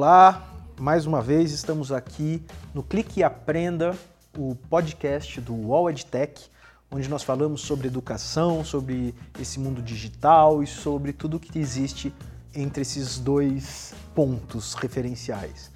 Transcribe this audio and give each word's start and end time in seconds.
Olá, 0.00 0.44
mais 0.78 1.06
uma 1.06 1.20
vez 1.20 1.50
estamos 1.50 1.90
aqui 1.90 2.40
no 2.72 2.84
Clique 2.84 3.18
e 3.18 3.24
Aprenda, 3.24 3.96
o 4.38 4.54
podcast 4.70 5.40
do 5.40 5.52
UOL 5.52 5.90
EdTech, 5.90 6.40
onde 6.88 7.08
nós 7.08 7.24
falamos 7.24 7.62
sobre 7.62 7.88
educação, 7.88 8.62
sobre 8.62 9.12
esse 9.40 9.58
mundo 9.58 9.82
digital 9.82 10.62
e 10.62 10.68
sobre 10.68 11.12
tudo 11.12 11.40
que 11.40 11.58
existe 11.58 12.14
entre 12.54 12.82
esses 12.82 13.18
dois 13.18 13.92
pontos 14.14 14.74
referenciais. 14.74 15.72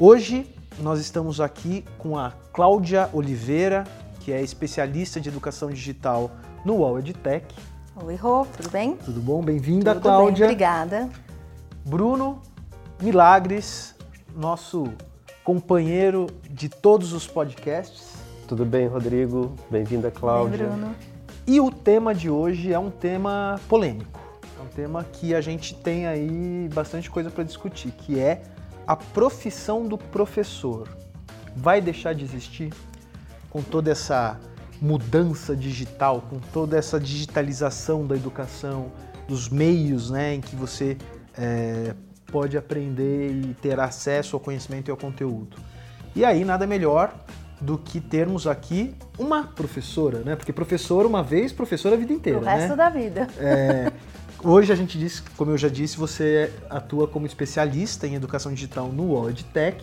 Hoje 0.00 0.52
nós 0.80 0.98
estamos 0.98 1.40
aqui 1.40 1.84
com 1.98 2.18
a 2.18 2.32
Cláudia 2.52 3.08
Oliveira, 3.12 3.84
que 4.18 4.32
é 4.32 4.42
especialista 4.42 5.20
de 5.20 5.28
educação 5.28 5.70
digital 5.70 6.28
no 6.64 6.78
UOL 6.78 6.98
EdTech. 6.98 7.54
Oi, 8.04 8.16
Rô, 8.16 8.44
tudo 8.56 8.68
bem? 8.68 8.96
Tudo 8.96 9.20
bom? 9.20 9.44
Bem-vinda, 9.44 9.94
Cláudia. 9.94 10.48
Bem, 10.48 10.56
obrigada. 10.56 11.08
Bruno 11.84 12.42
Milagres, 13.00 13.94
nosso 14.34 14.84
companheiro 15.44 16.28
de 16.48 16.68
todos 16.68 17.12
os 17.12 17.26
podcasts. 17.26 18.14
Tudo 18.48 18.64
bem, 18.64 18.86
Rodrigo? 18.86 19.54
Bem-vinda, 19.70 20.10
Cláudia. 20.10 20.66
Bem, 20.66 20.68
Bruno. 20.68 20.94
E 21.46 21.60
o 21.60 21.70
tema 21.70 22.14
de 22.14 22.30
hoje 22.30 22.72
é 22.72 22.78
um 22.78 22.90
tema 22.90 23.60
polêmico. 23.68 24.18
É 24.58 24.62
um 24.62 24.66
tema 24.68 25.04
que 25.04 25.34
a 25.34 25.42
gente 25.42 25.74
tem 25.74 26.06
aí 26.06 26.70
bastante 26.72 27.10
coisa 27.10 27.30
para 27.30 27.44
discutir, 27.44 27.90
que 27.90 28.18
é 28.18 28.42
a 28.86 28.96
profissão 28.96 29.86
do 29.86 29.98
professor. 29.98 30.88
Vai 31.54 31.82
deixar 31.82 32.14
de 32.14 32.24
existir 32.24 32.72
com 33.50 33.60
toda 33.60 33.90
essa 33.90 34.40
mudança 34.80 35.54
digital, 35.54 36.22
com 36.30 36.38
toda 36.38 36.78
essa 36.78 36.98
digitalização 36.98 38.06
da 38.06 38.16
educação, 38.16 38.90
dos 39.28 39.50
meios 39.50 40.10
né, 40.10 40.34
em 40.34 40.40
que 40.40 40.56
você 40.56 40.96
é, 41.36 41.94
pode 42.26 42.56
aprender 42.56 43.30
e 43.30 43.54
ter 43.54 43.78
acesso 43.78 44.36
ao 44.36 44.40
conhecimento 44.40 44.88
e 44.88 44.90
ao 44.90 44.96
conteúdo. 44.96 45.56
E 46.14 46.24
aí 46.24 46.44
nada 46.44 46.66
melhor 46.66 47.14
do 47.60 47.78
que 47.78 48.00
termos 48.00 48.46
aqui 48.46 48.94
uma 49.18 49.44
professora, 49.44 50.20
né? 50.20 50.36
Porque 50.36 50.52
professor 50.52 51.06
uma 51.06 51.22
vez, 51.22 51.52
professora 51.52 51.94
a 51.94 51.98
vida 51.98 52.12
inteira, 52.12 52.38
o 52.38 52.42
resto 52.42 52.70
né? 52.70 52.76
da 52.76 52.90
vida. 52.90 53.28
É, 53.38 53.92
hoje 54.42 54.72
a 54.72 54.76
gente 54.76 54.98
disse, 54.98 55.22
como 55.36 55.52
eu 55.52 55.58
já 55.58 55.68
disse, 55.68 55.96
você 55.96 56.52
atua 56.68 57.08
como 57.08 57.26
especialista 57.26 58.06
em 58.06 58.14
educação 58.14 58.52
digital 58.52 58.88
no 58.88 59.04
World 59.04 59.44
Tech 59.44 59.82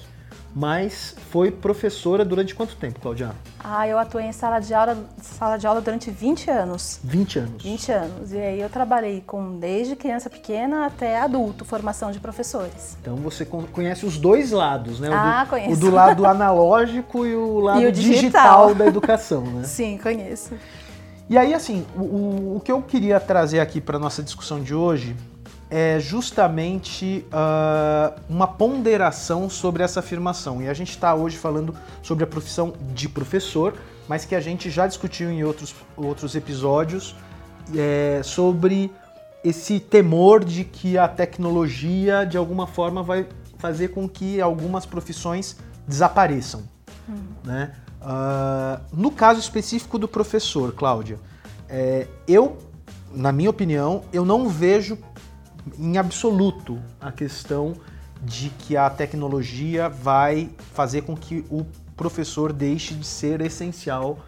mas 0.56 1.16
foi 1.32 1.50
professora 1.50 2.24
durante 2.24 2.54
quanto 2.54 2.76
tempo, 2.76 3.00
Claudiana? 3.00 3.36
Ah, 3.60 3.88
eu 3.88 3.98
atuei 3.98 4.26
em 4.26 4.32
sala 4.32 4.60
de 4.60 4.74
aula, 4.74 4.98
sala 5.22 5.58
de 5.58 5.66
aula 5.66 5.82
durante 5.82 6.12
20 6.12 6.52
anos. 6.52 7.00
20 7.04 7.40
anos? 7.40 7.64
20 7.64 7.92
anos. 7.92 8.32
E 8.32 8.38
aí 8.38 8.62
eu 8.62 8.70
trabalhei 8.70 9.24
com 9.26 9.58
desde 9.58 9.96
criança 9.96 10.30
pequena 10.30 10.86
até 10.86 11.20
adulto, 11.20 11.66
formação 11.66 12.12
de 12.12 12.20
professores. 12.20 12.98
Então 13.02 13.16
você 13.16 13.46
conhece 13.46 14.06
os 14.06 14.18
dois 14.18 14.52
lados, 14.52 15.00
né? 15.00 15.10
O 15.10 15.14
ah, 15.14 15.44
do, 15.44 15.50
conheço. 15.50 15.72
O 15.72 15.78
do 15.78 15.90
lado 15.90 16.26
analógico 16.26 17.26
e 17.26 17.36
o 17.36 17.60
lado 17.62 17.82
e 17.82 17.88
o 17.88 17.92
digital. 17.92 18.68
digital. 18.68 18.76
da 18.76 18.86
educação, 18.86 19.42
né? 19.42 19.64
Sim, 19.66 19.98
conheço. 19.98 20.54
E 21.30 21.38
aí, 21.38 21.54
assim, 21.54 21.86
o, 21.96 22.58
o 22.58 22.62
que 22.64 22.72
eu 22.72 22.82
queria 22.82 23.20
trazer 23.20 23.60
aqui 23.60 23.82
para 23.82 23.98
nossa 23.98 24.22
discussão 24.22 24.62
de 24.62 24.76
hoje 24.76 25.16
é 25.76 26.00
justamente 26.00 27.26
uh, 27.34 28.22
uma 28.30 28.46
ponderação 28.46 29.50
sobre 29.50 29.82
essa 29.82 30.02
afirmação. 30.02 30.62
E 30.62 30.70
a 30.70 30.74
gente 30.74 30.92
está 30.92 31.16
hoje 31.16 31.36
falando 31.36 31.76
sobre 32.04 32.24
a 32.24 32.28
profissão 32.28 32.76
de 32.94 33.10
professor, 33.10 33.74
mas 34.08 34.24
que 34.24 34.36
a 34.36 34.40
gente 34.40 34.70
já 34.70 34.86
discutiu 34.86 35.32
em 35.32 35.44
outros, 35.44 35.74
outros 35.98 36.36
episódios 36.36 37.16
é, 37.76 38.22
sobre 38.24 38.92
esse 39.44 39.80
temor 39.80 40.46
de 40.46 40.64
que 40.64 40.96
a 40.96 41.08
tecnologia 41.08 42.24
de 42.24 42.38
alguma 42.38 42.68
forma 42.68 43.02
vai 43.02 43.26
fazer 43.58 43.88
com 43.88 44.08
que 44.08 44.40
algumas 44.40 44.86
profissões 44.86 45.58
desapareçam. 45.88 46.62
Hum. 47.10 47.16
Né? 47.44 47.74
Uh, 48.00 48.80
no 48.96 49.10
caso 49.10 49.40
específico 49.40 49.98
do 49.98 50.08
professor, 50.08 50.72
Cláudia, 50.74 51.18
é, 51.68 52.08
eu, 52.28 52.60
na 53.12 53.32
minha 53.32 53.50
opinião, 53.50 54.04
eu 54.14 54.24
não 54.24 54.48
vejo 54.48 55.00
em 55.78 55.98
absoluto 55.98 56.80
a 57.00 57.12
questão 57.12 57.74
de 58.22 58.50
que 58.50 58.78
a 58.78 58.90
tecnologia 58.90 59.90
vai 59.90 60.50
fazer 60.74 61.02
com 61.02 61.16
que 61.16 61.46
o 61.50 61.66
professor 61.96 62.54
deixe 62.54 62.94
de 62.94 63.06
ser 63.06 63.42
essencial 63.42 64.20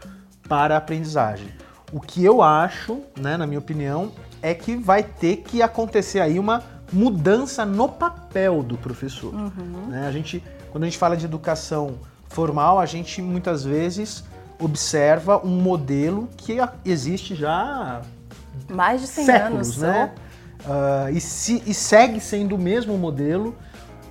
para 0.47 0.75
a 0.75 0.77
aprendizagem. 0.77 1.47
O 1.91 1.99
que 1.99 2.23
eu 2.23 2.41
acho, 2.41 3.01
né, 3.17 3.37
na 3.37 3.47
minha 3.47 3.59
opinião, 3.59 4.11
é 4.41 4.53
que 4.53 4.75
vai 4.75 5.01
ter 5.03 5.37
que 5.37 5.61
acontecer 5.61 6.19
aí 6.19 6.37
uma 6.39 6.63
mudança 6.91 7.65
no 7.65 7.87
papel 7.87 8.61
do 8.61 8.77
professor. 8.77 9.33
Uhum. 9.33 9.87
Né? 9.87 10.07
A 10.07 10.11
gente, 10.11 10.43
quando 10.71 10.83
a 10.83 10.87
gente 10.87 10.97
fala 10.97 11.15
de 11.15 11.25
educação 11.25 11.95
formal, 12.27 12.79
a 12.79 12.85
gente 12.85 13.21
muitas 13.21 13.63
vezes 13.63 14.23
observa 14.59 15.45
um 15.45 15.61
modelo 15.61 16.29
que 16.37 16.57
existe 16.83 17.35
já 17.35 18.01
mais 18.69 19.01
de 19.01 19.07
100 19.07 19.25
séculos, 19.25 19.53
anos, 19.53 19.77
né? 19.77 20.13
Uh, 20.65 21.15
e, 21.15 21.21
se, 21.21 21.61
e, 21.65 21.73
segue 21.73 22.19
sendo 22.19 22.55
o 22.55 22.57
mesmo 22.57 22.97
modelo, 22.97 23.55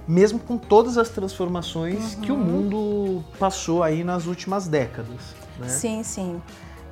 mesmo 0.07 0.39
com 0.39 0.57
todas 0.57 0.97
as 0.97 1.09
transformações 1.09 2.15
uhum. 2.15 2.21
que 2.21 2.33
o 2.33 2.37
mundo 2.37 3.25
passou 3.39 3.83
aí 3.83 4.05
nas 4.05 4.27
últimas 4.27 4.69
décadas. 4.69 5.35
Né? 5.59 5.69
Sim, 5.69 6.03
sim. 6.05 6.41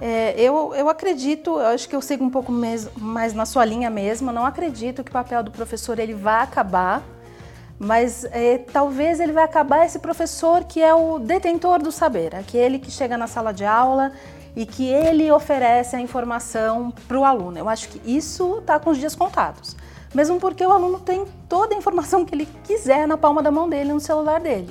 É, 0.00 0.34
eu, 0.36 0.74
eu 0.74 0.88
acredito, 0.88 1.60
eu 1.60 1.66
acho 1.66 1.88
que 1.88 1.94
eu 1.94 2.02
sigo 2.02 2.24
um 2.24 2.30
pouco 2.30 2.50
mais, 2.50 2.88
mais 2.96 3.32
na 3.34 3.46
sua 3.46 3.64
linha 3.64 3.88
mesmo, 3.88 4.32
não 4.32 4.44
acredito 4.44 5.04
que 5.04 5.10
o 5.10 5.12
papel 5.12 5.44
do 5.44 5.52
professor 5.52 5.96
ele 6.00 6.12
vai 6.12 6.42
acabar, 6.42 7.04
mas 7.78 8.24
é, 8.24 8.58
talvez 8.58 9.20
ele 9.20 9.32
vai 9.32 9.44
acabar 9.44 9.86
esse 9.86 10.00
professor 10.00 10.64
que 10.64 10.82
é 10.82 10.92
o 10.92 11.20
detentor 11.20 11.80
do 11.80 11.92
saber, 11.92 12.34
aquele 12.34 12.80
que 12.80 12.90
chega 12.90 13.16
na 13.16 13.28
sala 13.28 13.52
de 13.52 13.64
aula 13.64 14.10
e 14.54 14.66
que 14.66 14.86
ele 14.86 15.30
oferece 15.30 15.96
a 15.96 16.00
informação 16.00 16.92
para 17.08 17.18
o 17.18 17.24
aluno. 17.24 17.58
Eu 17.58 17.68
acho 17.68 17.88
que 17.88 18.00
isso 18.10 18.58
está 18.58 18.78
com 18.78 18.90
os 18.90 18.98
dias 18.98 19.14
contados. 19.14 19.76
Mesmo 20.14 20.38
porque 20.38 20.64
o 20.64 20.70
aluno 20.70 21.00
tem 21.00 21.24
toda 21.48 21.74
a 21.74 21.78
informação 21.78 22.24
que 22.24 22.34
ele 22.34 22.46
quiser 22.64 23.08
na 23.08 23.16
palma 23.16 23.42
da 23.42 23.50
mão 23.50 23.68
dele, 23.68 23.92
no 23.92 24.00
celular 24.00 24.40
dele. 24.40 24.70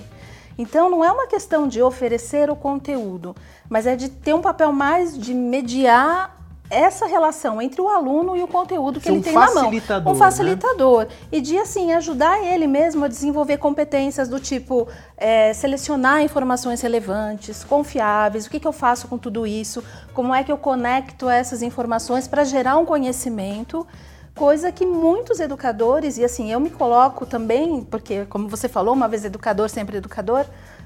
Então 0.57 0.89
não 0.89 1.03
é 1.03 1.11
uma 1.11 1.25
questão 1.25 1.67
de 1.67 1.81
oferecer 1.81 2.49
o 2.49 2.55
conteúdo, 2.55 3.35
mas 3.67 3.87
é 3.87 3.95
de 3.95 4.09
ter 4.09 4.33
um 4.33 4.41
papel 4.41 4.71
mais 4.71 5.17
de 5.17 5.33
mediar 5.33 6.40
essa 6.71 7.05
relação 7.05 7.61
entre 7.61 7.81
o 7.81 7.89
aluno 7.89 8.35
e 8.35 8.41
o 8.41 8.47
conteúdo 8.47 8.99
que 8.99 9.05
Ser 9.05 9.11
ele 9.11 9.19
um 9.19 9.21
tem 9.21 9.33
na 9.33 9.41
mão. 9.41 9.53
facilitador, 9.55 10.11
Um 10.11 10.15
facilitador. 10.15 10.99
Né? 11.01 11.07
E 11.33 11.41
de, 11.41 11.57
assim, 11.57 11.91
ajudar 11.91 12.41
ele 12.43 12.65
mesmo 12.65 13.05
a 13.05 13.07
desenvolver 13.07 13.57
competências 13.57 14.29
do 14.29 14.39
tipo 14.39 14.87
é, 15.17 15.53
selecionar 15.53 16.21
informações 16.21 16.81
relevantes, 16.81 17.63
confiáveis, 17.63 18.45
o 18.45 18.49
que, 18.49 18.59
que 18.59 18.67
eu 18.67 18.71
faço 18.71 19.07
com 19.07 19.17
tudo 19.17 19.45
isso, 19.45 19.83
como 20.13 20.33
é 20.33 20.43
que 20.43 20.51
eu 20.51 20.57
conecto 20.57 21.29
essas 21.29 21.61
informações 21.61 22.27
para 22.27 22.43
gerar 22.45 22.77
um 22.77 22.85
conhecimento 22.85 23.85
coisa 24.33 24.71
que 24.71 24.85
muitos 24.85 25.39
educadores, 25.39 26.17
e 26.17 26.23
assim, 26.23 26.51
eu 26.51 26.59
me 26.59 26.69
coloco 26.69 27.25
também, 27.25 27.83
porque 27.83 28.25
como 28.25 28.47
você 28.47 28.69
falou, 28.69 28.93
uma 28.93 29.07
vez 29.07 29.25
educador, 29.25 29.69
sempre 29.69 29.97
educador, 29.97 30.45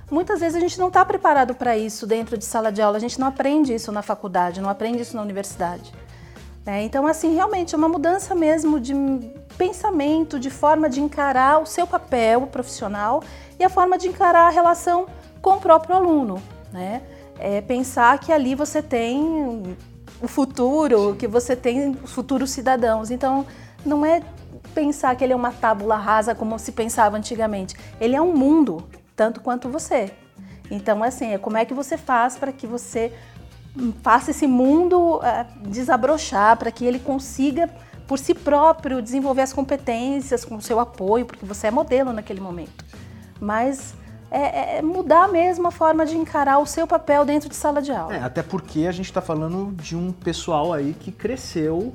Muitas 0.10 0.40
vezes 0.40 0.56
a 0.56 0.60
gente 0.60 0.78
não 0.80 0.88
está 0.88 1.04
preparado 1.04 1.56
para 1.56 1.76
isso 1.78 2.06
dentro 2.06 2.38
de 2.38 2.46
sala 2.46 2.72
de 2.72 2.82
aula, 2.82 2.98
a 2.98 3.00
gente 3.00 3.20
não 3.20 3.28
aprende 3.28 3.74
isso 3.74 3.92
na 3.92 4.02
faculdade, 4.02 4.62
não 4.62 4.70
aprende 4.70 5.02
isso 5.02 5.16
na 5.16 5.22
universidade. 5.22 5.92
É, 6.66 6.82
então, 6.82 7.06
assim, 7.06 7.36
realmente 7.36 7.76
é 7.76 7.78
uma 7.78 7.88
mudança 7.88 8.34
mesmo 8.34 8.80
de 8.80 8.94
pensamento, 9.58 10.40
de 10.40 10.50
forma 10.50 10.90
de 10.90 11.00
encarar 11.00 11.62
o 11.62 11.66
seu 11.66 11.86
papel 11.86 12.48
profissional 12.48 13.24
e 13.60 13.64
a 13.64 13.70
forma 13.70 13.98
de 13.98 14.08
encarar 14.08 14.48
a 14.48 14.50
relação 14.50 15.06
com 15.42 15.52
o 15.52 15.60
próprio 15.60 15.96
aluno. 15.96 16.42
Né? 16.72 17.04
É 17.38 17.62
pensar 17.62 18.20
que 18.20 18.32
ali 18.32 18.56
você 18.56 18.82
tem 18.82 19.78
o 20.22 20.28
futuro, 20.28 21.16
que 21.18 21.28
você 21.28 21.56
tem 21.56 21.98
os 22.04 22.12
futuros 22.12 22.50
cidadãos. 22.50 23.12
Então, 23.12 23.46
não 23.86 24.04
é 24.04 24.24
pensar 24.74 25.16
que 25.16 25.24
ele 25.24 25.34
é 25.34 25.36
uma 25.36 25.52
tábula 25.52 25.96
rasa 25.96 26.34
como 26.34 26.58
se 26.58 26.72
pensava 26.72 27.16
antigamente. 27.16 27.76
Ele 28.02 28.16
é 28.16 28.22
um 28.22 28.34
mundo 28.34 28.84
tanto 29.16 29.42
quanto 29.42 29.70
você. 29.70 30.12
Então, 30.70 31.04
assim, 31.04 31.34
é 31.34 31.38
como 31.38 31.58
é 31.58 31.66
que 31.66 31.74
você 31.74 31.98
faz 31.98 32.38
para 32.38 32.52
que 32.52 32.66
você 32.66 33.14
faça 34.02 34.32
esse 34.32 34.48
mundo 34.48 35.18
uh, 35.18 35.70
desabrochar, 35.70 36.58
para 36.58 36.72
que 36.72 36.86
ele 36.86 37.00
consiga, 37.00 37.70
por 38.08 38.18
si 38.18 38.34
próprio, 38.34 39.02
desenvolver 39.02 39.42
as 39.42 39.54
competências 39.54 40.46
com 40.46 40.56
o 40.56 40.62
seu 40.62 40.80
apoio, 40.80 41.26
porque 41.26 41.46
você 41.46 41.68
é 41.68 41.72
modelo 41.72 42.14
naquele 42.14 42.40
momento. 42.40 42.86
Mas 43.40 43.94
é, 44.32 44.78
é, 44.78 44.82
mudar 44.82 45.28
mesmo 45.28 45.68
a 45.68 45.72
forma 45.72 46.06
de 46.06 46.18
encarar 46.18 46.60
o 46.60 46.66
seu 46.66 46.88
papel 46.88 47.26
dentro 47.26 47.50
de 47.50 47.56
sala 47.56 47.82
de 47.82 47.92
aula. 47.92 48.16
É, 48.16 48.24
até 48.24 48.42
porque 48.42 48.86
a 48.88 48.92
gente 48.92 49.06
está 49.06 49.22
falando 49.22 49.74
de 49.76 49.96
um 49.96 50.12
pessoal 50.12 50.74
aí 50.74 50.96
que 51.00 51.12
cresceu 51.12 51.94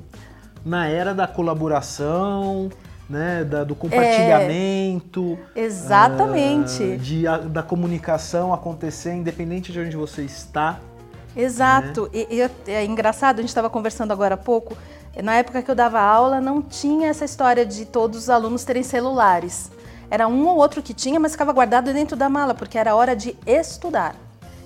na 0.63 0.87
era 0.87 1.13
da 1.13 1.27
colaboração, 1.27 2.69
né, 3.11 3.43
da, 3.43 3.63
do 3.63 3.75
compartilhamento. 3.75 5.37
É, 5.53 5.61
exatamente. 5.61 6.81
Uh, 6.81 6.97
de, 6.97 7.27
a, 7.27 7.37
da 7.37 7.61
comunicação 7.61 8.53
acontecer 8.53 9.13
independente 9.13 9.71
de 9.71 9.79
onde 9.79 9.97
você 9.97 10.23
está. 10.23 10.79
Exato. 11.35 12.03
Né? 12.03 12.25
E, 12.29 12.41
e, 12.67 12.71
é 12.71 12.85
engraçado, 12.85 13.39
a 13.39 13.41
gente 13.41 13.49
estava 13.49 13.69
conversando 13.69 14.11
agora 14.11 14.35
há 14.35 14.37
pouco, 14.37 14.77
na 15.21 15.35
época 15.35 15.61
que 15.61 15.69
eu 15.69 15.75
dava 15.75 15.99
aula 15.99 16.39
não 16.39 16.61
tinha 16.61 17.09
essa 17.09 17.25
história 17.25 17.65
de 17.65 17.85
todos 17.85 18.17
os 18.17 18.29
alunos 18.29 18.63
terem 18.63 18.83
celulares. 18.83 19.69
era 20.09 20.27
um 20.27 20.47
ou 20.47 20.57
outro 20.57 20.81
que 20.81 20.93
tinha, 20.93 21.19
mas 21.19 21.33
ficava 21.33 21.51
guardado 21.51 21.93
dentro 21.93 22.15
da 22.15 22.29
mala, 22.29 22.53
porque 22.53 22.77
era 22.77 22.95
hora 22.95 23.15
de 23.15 23.35
estudar. 23.45 24.15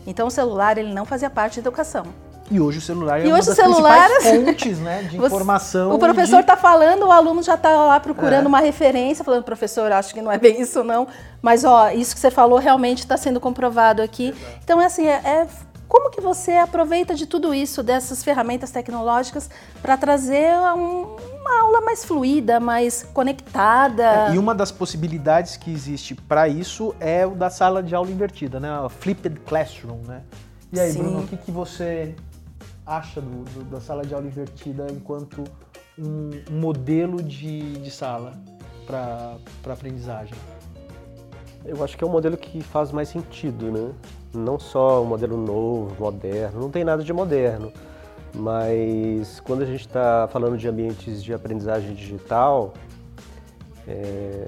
Então 0.05 0.27
o 0.27 0.31
celular 0.31 0.77
ele 0.77 0.93
não 0.93 1.05
fazia 1.05 1.29
parte 1.29 1.55
da 1.55 1.61
educação. 1.61 2.05
E 2.49 2.59
hoje 2.59 2.77
o 2.77 2.81
celular 2.81 3.19
é 3.21 3.27
E 3.27 3.33
hoje 3.33 3.49
o 3.49 3.55
celular- 3.55 4.09
fontes 4.21 4.77
né, 4.79 5.03
de 5.03 5.17
informação. 5.23 5.91
O 5.93 5.97
professor 5.99 6.35
de... 6.37 6.41
está 6.41 6.55
falando, 6.55 7.07
o 7.07 7.11
aluno 7.11 7.41
já 7.41 7.55
está 7.55 7.69
lá 7.71 7.99
procurando 7.99 8.45
É. 8.45 8.47
uma 8.47 8.59
referência, 8.59 9.23
falando, 9.25 9.43
professor, 9.43 9.91
acho 9.91 10.13
que 10.13 10.21
não 10.21 10.31
é 10.31 10.37
bem 10.37 10.61
isso 10.61 10.83
não, 10.83 11.07
mas 11.41 11.63
ó, 11.65 11.89
isso 11.89 12.13
que 12.13 12.19
você 12.21 12.29
falou 12.29 12.59
realmente 12.59 12.99
está 12.99 13.17
sendo 13.17 13.39
comprovado 13.39 14.01
aqui. 14.01 14.33
Então 14.63 14.79
é 14.81 14.85
assim, 14.85 15.07
é, 15.07 15.13
é- 15.25 15.47
como 15.87 16.09
que 16.09 16.19
você 16.19 16.53
aproveita 16.53 17.13
de 17.15 17.25
tudo 17.27 17.53
isso, 17.53 17.81
dessas 17.83 18.23
ferramentas 18.23 18.69
tecnológicas, 18.71 19.49
para 19.81 19.95
trazer 19.95 20.51
um- 20.75 21.15
uma 21.41 21.61
aula 21.61 21.81
mais 21.81 22.03
fluida, 22.03 22.59
mais 22.59 23.03
conectada? 23.13 24.03
É, 24.29 24.33
E 24.33 24.37
uma 24.37 24.53
das 24.55 24.71
possibilidades 24.71 25.57
que 25.57 25.71
existe 25.71 26.13
para 26.15 26.47
isso 26.47 26.93
é 26.99 27.25
o 27.25 27.31
da 27.31 27.49
sala 27.49 27.81
de 27.83 27.93
aula 27.95 28.09
invertida, 28.09 28.59
né? 28.59 28.69
A 28.69 28.89
flipped 28.89 29.39
classroom, 29.41 29.97
né? 30.07 30.21
E 30.73 30.79
aí, 30.79 30.91
Sim. 30.91 31.03
Bruno, 31.03 31.19
o 31.19 31.27
que, 31.27 31.37
que 31.37 31.51
você 31.51 32.15
acha 32.85 33.19
do, 33.21 33.43
do- 33.43 33.63
da 33.65 33.79
sala 33.79 34.05
de 34.05 34.13
aula 34.13 34.27
invertida 34.27 34.87
enquanto 34.91 35.43
um 35.97 36.29
modelo 36.51 37.21
de, 37.23 37.73
de 37.79 37.89
sala 37.91 38.33
para 38.85 39.37
aprendizagem? 39.71 40.35
Eu 41.65 41.83
acho 41.83 41.97
que 41.97 42.03
é 42.03 42.07
um 42.07 42.11
modelo 42.11 42.37
que 42.37 42.61
faz 42.61 42.91
mais 42.91 43.09
sentido, 43.09 43.71
né? 43.71 43.91
Não 44.33 44.59
só 44.59 45.01
um 45.01 45.05
modelo 45.05 45.35
novo, 45.37 45.95
moderno, 45.99 46.59
não 46.59 46.69
tem 46.69 46.83
nada 46.83 47.03
de 47.03 47.11
moderno, 47.11 47.71
mas 48.35 49.39
quando 49.39 49.63
a 49.63 49.65
gente 49.65 49.79
está 49.87 50.27
falando 50.31 50.57
de 50.57 50.67
ambientes 50.67 51.23
de 51.23 51.33
aprendizagem 51.33 51.95
digital, 51.95 52.73
é, 53.87 54.45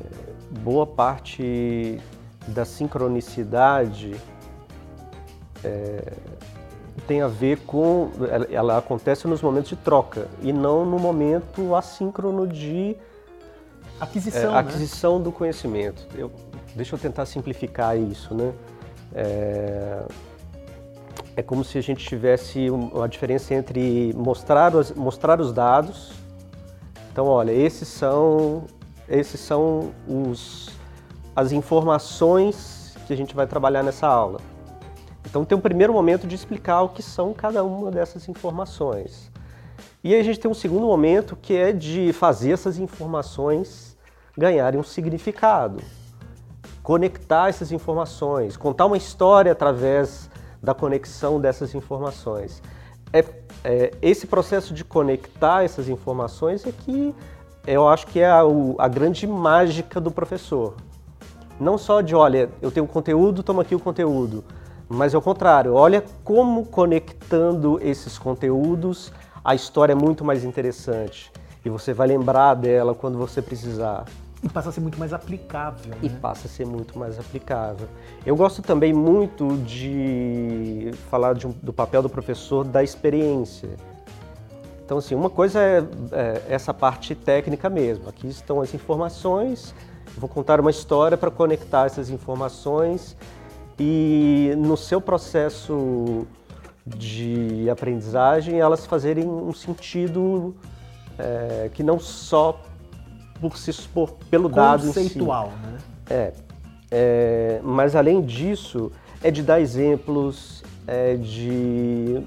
boa 0.60 0.86
parte 0.86 2.00
da 2.50 2.66
sincronicidade 2.66 4.16
é, 5.64 6.14
tem 7.02 7.22
a 7.22 7.28
ver 7.28 7.60
com. 7.60 8.10
Ela, 8.30 8.48
ela 8.52 8.78
acontece 8.78 9.28
nos 9.28 9.42
momentos 9.42 9.70
de 9.70 9.76
troca 9.76 10.28
e 10.42 10.52
não 10.52 10.86
no 10.86 10.98
momento 10.98 11.76
assíncrono 11.76 12.48
de 12.48 12.96
é, 14.00 14.04
Aquisição, 14.04 14.50
a 14.50 14.54
né? 14.54 14.60
aquisição 14.60 15.22
do 15.22 15.32
conhecimento. 15.32 16.06
Eu- 16.16 16.32
deixa 16.76 16.96
eu 16.96 17.00
tentar 17.00 17.26
simplificar 17.26 17.98
isso, 17.98 18.34
né? 18.34 18.54
É, 19.14 20.04
é 21.36 21.42
como 21.44 21.64
se 21.64 21.78
a 21.78 21.82
gente 21.82 22.06
tivesse 22.06 22.70
um- 22.70 22.90
uma 22.90 23.08
diferença 23.10 23.54
entre 23.54 24.14
mostrar 24.16 24.76
os, 24.76 24.92
mostrar 24.92 25.40
os 25.40 25.52
dados. 25.54 26.12
Então, 27.12 27.26
olha, 27.26 27.52
esses 27.52 27.88
são, 27.88 28.66
esses 29.10 29.40
são 29.40 29.92
os, 30.08 30.70
as 31.36 31.52
informações 31.52 32.96
que 33.08 33.14
a 33.14 33.18
gente 33.18 33.36
vai 33.36 33.48
trabalhar 33.48 33.82
nessa 33.84 34.06
aula. 34.08 34.40
Então, 35.38 35.46
tem 35.46 35.56
um 35.56 35.62
primeiro 35.62 35.94
momento 35.94 36.26
de 36.26 36.34
explicar 36.34 36.82
o 36.82 36.90
que 36.90 37.04
são 37.04 37.32
cada 37.32 37.64
uma 37.64 37.92
dessas 37.92 38.28
informações. 38.28 39.32
E 40.04 40.12
aí 40.16 40.20
a 40.20 40.24
gente 40.24 40.40
tem 40.40 40.50
um 40.50 40.54
segundo 40.56 40.88
momento 40.88 41.36
que 41.36 41.56
é 41.56 41.72
de 41.72 42.12
fazer 42.12 42.54
essas 42.54 42.80
informações 42.80 43.96
ganharem 44.36 44.80
um 44.80 44.84
significado, 44.84 45.80
conectar 46.82 47.50
essas 47.50 47.72
informações, 47.72 48.58
contar 48.58 48.88
uma 48.88 48.98
história 48.98 49.52
através 49.52 50.28
da 50.62 50.74
conexão 50.74 51.40
dessas 51.40 51.76
informações. 51.76 52.64
É, 53.14 53.24
é, 53.64 53.92
esse 54.02 54.26
processo 54.26 54.74
de 54.74 54.84
conectar 54.84 55.64
essas 55.64 55.88
informações 55.88 56.66
é 56.66 56.72
que 56.72 57.14
eu 57.68 57.88
acho 57.88 58.08
que 58.08 58.20
é 58.20 58.28
a, 58.28 58.42
a 58.80 58.88
grande 58.88 59.28
mágica 59.28 60.02
do 60.02 60.10
professor. 60.10 60.76
Não 61.60 61.78
só 61.78 62.02
de, 62.02 62.16
olha, 62.16 62.50
eu 62.60 62.72
tenho 62.72 62.88
conteúdo, 62.88 63.44
toma 63.44 63.62
aqui 63.62 63.76
o 63.76 63.80
conteúdo, 63.80 64.44
mas 64.90 65.14
ao 65.14 65.22
contrário, 65.22 65.74
olha 65.74 66.04
como 66.24 66.66
conectando 66.66 67.80
esses 67.82 68.18
conteúdos 68.18 69.12
a 69.44 69.56
história 69.56 69.94
é 69.94 69.96
muito 69.96 70.26
mais 70.26 70.44
interessante 70.44 71.32
e 71.64 71.70
você 71.70 71.94
vai 71.94 72.08
lembrar 72.08 72.54
dela 72.54 72.94
quando 72.94 73.18
você 73.18 73.42
precisar 73.42 74.06
E 74.44 74.50
passa 74.50 74.70
a 74.70 74.72
ser 74.72 74.82
muito 74.82 75.00
mais 75.00 75.14
aplicável, 75.14 75.94
e 76.02 76.10
né? 76.10 76.20
passa 76.22 76.48
a 76.48 76.50
ser 76.50 76.66
muito 76.66 77.00
mais 77.00 77.18
aplicável. 77.18 77.88
Eu 78.26 78.36
gosto 78.36 78.62
também 78.62 78.94
muito 78.94 79.58
de 79.66 80.92
falar 81.10 81.34
de 81.34 81.48
do 81.48 81.74
papel 81.74 82.02
do 82.02 82.10
professor 82.10 82.64
da 82.64 82.84
experiência. 82.84 83.70
Então, 84.86 85.00
assim, 85.00 85.16
uma 85.16 85.30
coisa 85.30 85.60
é, 85.60 85.84
é 86.12 86.44
essa 86.50 86.74
parte 86.74 87.16
técnica 87.16 87.70
mesmo. 87.70 88.08
Aqui 88.08 88.28
estão 88.28 88.62
as 88.62 88.74
informações, 88.74 89.74
vou 90.18 90.30
contar 90.30 90.60
uma 90.60 90.72
história 90.72 91.18
para 91.18 91.32
conectar 91.32 91.86
essas 91.86 92.10
informações 92.10 93.18
e 93.80 94.54
no 94.58 94.76
seu 94.76 95.00
processo 95.00 96.26
de 96.86 97.70
aprendizagem 97.70 98.60
elas 98.60 98.86
fazerem 98.86 99.28
um 99.28 99.54
sentido 99.54 100.56
é, 101.18 101.70
que 101.74 101.84
não 101.84 102.00
só 102.00 102.62
por 103.40 103.58
se 103.58 103.70
expor 103.70 104.14
pelo 104.30 104.50
dado 104.50 104.88
em 104.88 104.94
si. 104.94 105.00
Conceitual, 105.02 105.52
né? 105.62 105.78
É, 106.10 106.34
é, 106.90 107.60
mas 107.64 107.96
além 107.96 108.22
disso, 108.22 108.92
é 109.22 109.30
de 109.30 109.44
dar 109.44 109.60
exemplos, 109.60 110.64
é 110.88 111.16
de 111.16 112.24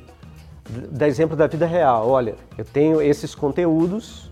dar 0.90 1.08
exemplo 1.08 1.36
da 1.36 1.46
vida 1.46 1.66
real. 1.66 2.08
Olha, 2.08 2.34
eu 2.56 2.64
tenho 2.64 3.00
esses 3.00 3.34
conteúdos, 3.34 4.30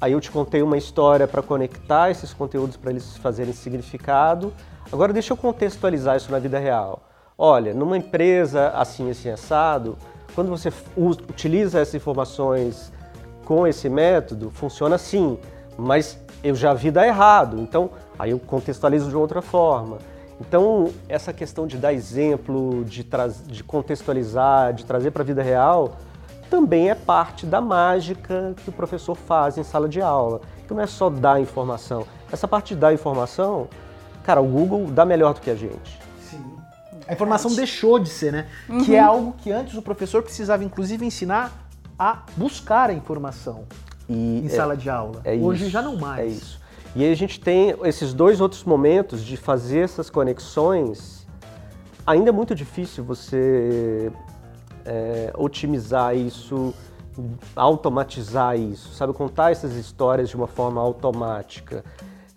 aí 0.00 0.12
eu 0.12 0.20
te 0.20 0.30
contei 0.30 0.62
uma 0.62 0.78
história 0.78 1.26
para 1.26 1.42
conectar 1.42 2.10
esses 2.10 2.32
conteúdos 2.32 2.76
para 2.76 2.90
eles 2.90 3.16
fazerem 3.16 3.52
significado. 3.52 4.52
Agora 4.92 5.12
deixa 5.12 5.32
eu 5.32 5.36
contextualizar 5.36 6.16
isso 6.16 6.30
na 6.30 6.38
vida 6.38 6.58
real. 6.58 7.02
Olha, 7.36 7.74
numa 7.74 7.96
empresa 7.96 8.68
assim, 8.70 9.10
assim, 9.10 9.28
assado, 9.28 9.98
quando 10.34 10.48
você 10.48 10.72
utiliza 10.96 11.80
essas 11.80 11.94
informações 11.94 12.92
com 13.44 13.66
esse 13.66 13.88
método, 13.88 14.50
funciona 14.50 14.96
assim, 14.96 15.38
mas 15.76 16.18
eu 16.42 16.54
já 16.54 16.72
vi 16.72 16.90
dar 16.90 17.06
errado, 17.06 17.58
então 17.60 17.90
aí 18.18 18.30
eu 18.30 18.38
contextualizo 18.38 19.08
de 19.08 19.16
outra 19.16 19.42
forma. 19.42 19.98
Então, 20.40 20.92
essa 21.08 21.32
questão 21.32 21.66
de 21.66 21.78
dar 21.78 21.92
exemplo, 21.92 22.84
de, 22.84 23.06
de 23.46 23.64
contextualizar, 23.64 24.74
de 24.74 24.84
trazer 24.84 25.10
para 25.10 25.22
a 25.22 25.24
vida 25.24 25.42
real, 25.42 25.96
também 26.50 26.90
é 26.90 26.94
parte 26.94 27.46
da 27.46 27.60
mágica 27.60 28.54
que 28.62 28.68
o 28.68 28.72
professor 28.72 29.14
faz 29.14 29.56
em 29.56 29.62
sala 29.62 29.88
de 29.88 30.00
aula. 30.00 30.42
Que 30.68 30.74
não 30.74 30.82
é 30.82 30.86
só 30.86 31.08
dar 31.08 31.40
informação. 31.40 32.06
Essa 32.30 32.46
parte 32.46 32.74
de 32.74 32.80
dar 32.80 32.92
informação, 32.92 33.68
cara, 34.26 34.40
o 34.40 34.46
Google 34.46 34.86
dá 34.90 35.04
melhor 35.04 35.32
do 35.32 35.40
que 35.40 35.48
a 35.48 35.54
gente. 35.54 36.00
Sim. 36.28 36.44
A 37.06 37.12
informação 37.12 37.54
deixou 37.54 37.96
de 38.00 38.08
ser, 38.08 38.32
né? 38.32 38.48
Que 38.84 38.96
é 38.96 39.00
algo 39.00 39.34
que 39.38 39.52
antes 39.52 39.74
o 39.76 39.82
professor 39.82 40.20
precisava, 40.20 40.64
inclusive, 40.64 41.06
ensinar 41.06 41.52
a 41.96 42.24
buscar 42.36 42.90
a 42.90 42.92
informação 42.92 43.64
E 44.08 44.40
em 44.40 44.46
é- 44.46 44.48
sala 44.48 44.76
de 44.76 44.90
aula. 44.90 45.20
É 45.24 45.34
Hoje 45.36 45.62
isso, 45.62 45.70
já 45.70 45.80
não 45.80 45.96
mais. 45.96 46.18
É 46.20 46.26
isso. 46.26 46.60
E 46.96 47.04
aí 47.04 47.12
a 47.12 47.14
gente 47.16 47.38
tem 47.38 47.76
esses 47.84 48.12
dois 48.12 48.40
outros 48.40 48.64
momentos 48.64 49.22
de 49.24 49.36
fazer 49.36 49.80
essas 49.84 50.10
conexões. 50.10 51.24
Ainda 52.04 52.30
é 52.30 52.32
muito 52.32 52.52
difícil 52.54 53.04
você 53.04 54.10
é, 54.84 55.32
otimizar 55.36 56.16
isso, 56.16 56.74
automatizar 57.54 58.58
isso, 58.58 58.92
sabe? 58.94 59.12
Contar 59.12 59.52
essas 59.52 59.74
histórias 59.76 60.28
de 60.28 60.36
uma 60.36 60.46
forma 60.48 60.80
automática. 60.80 61.84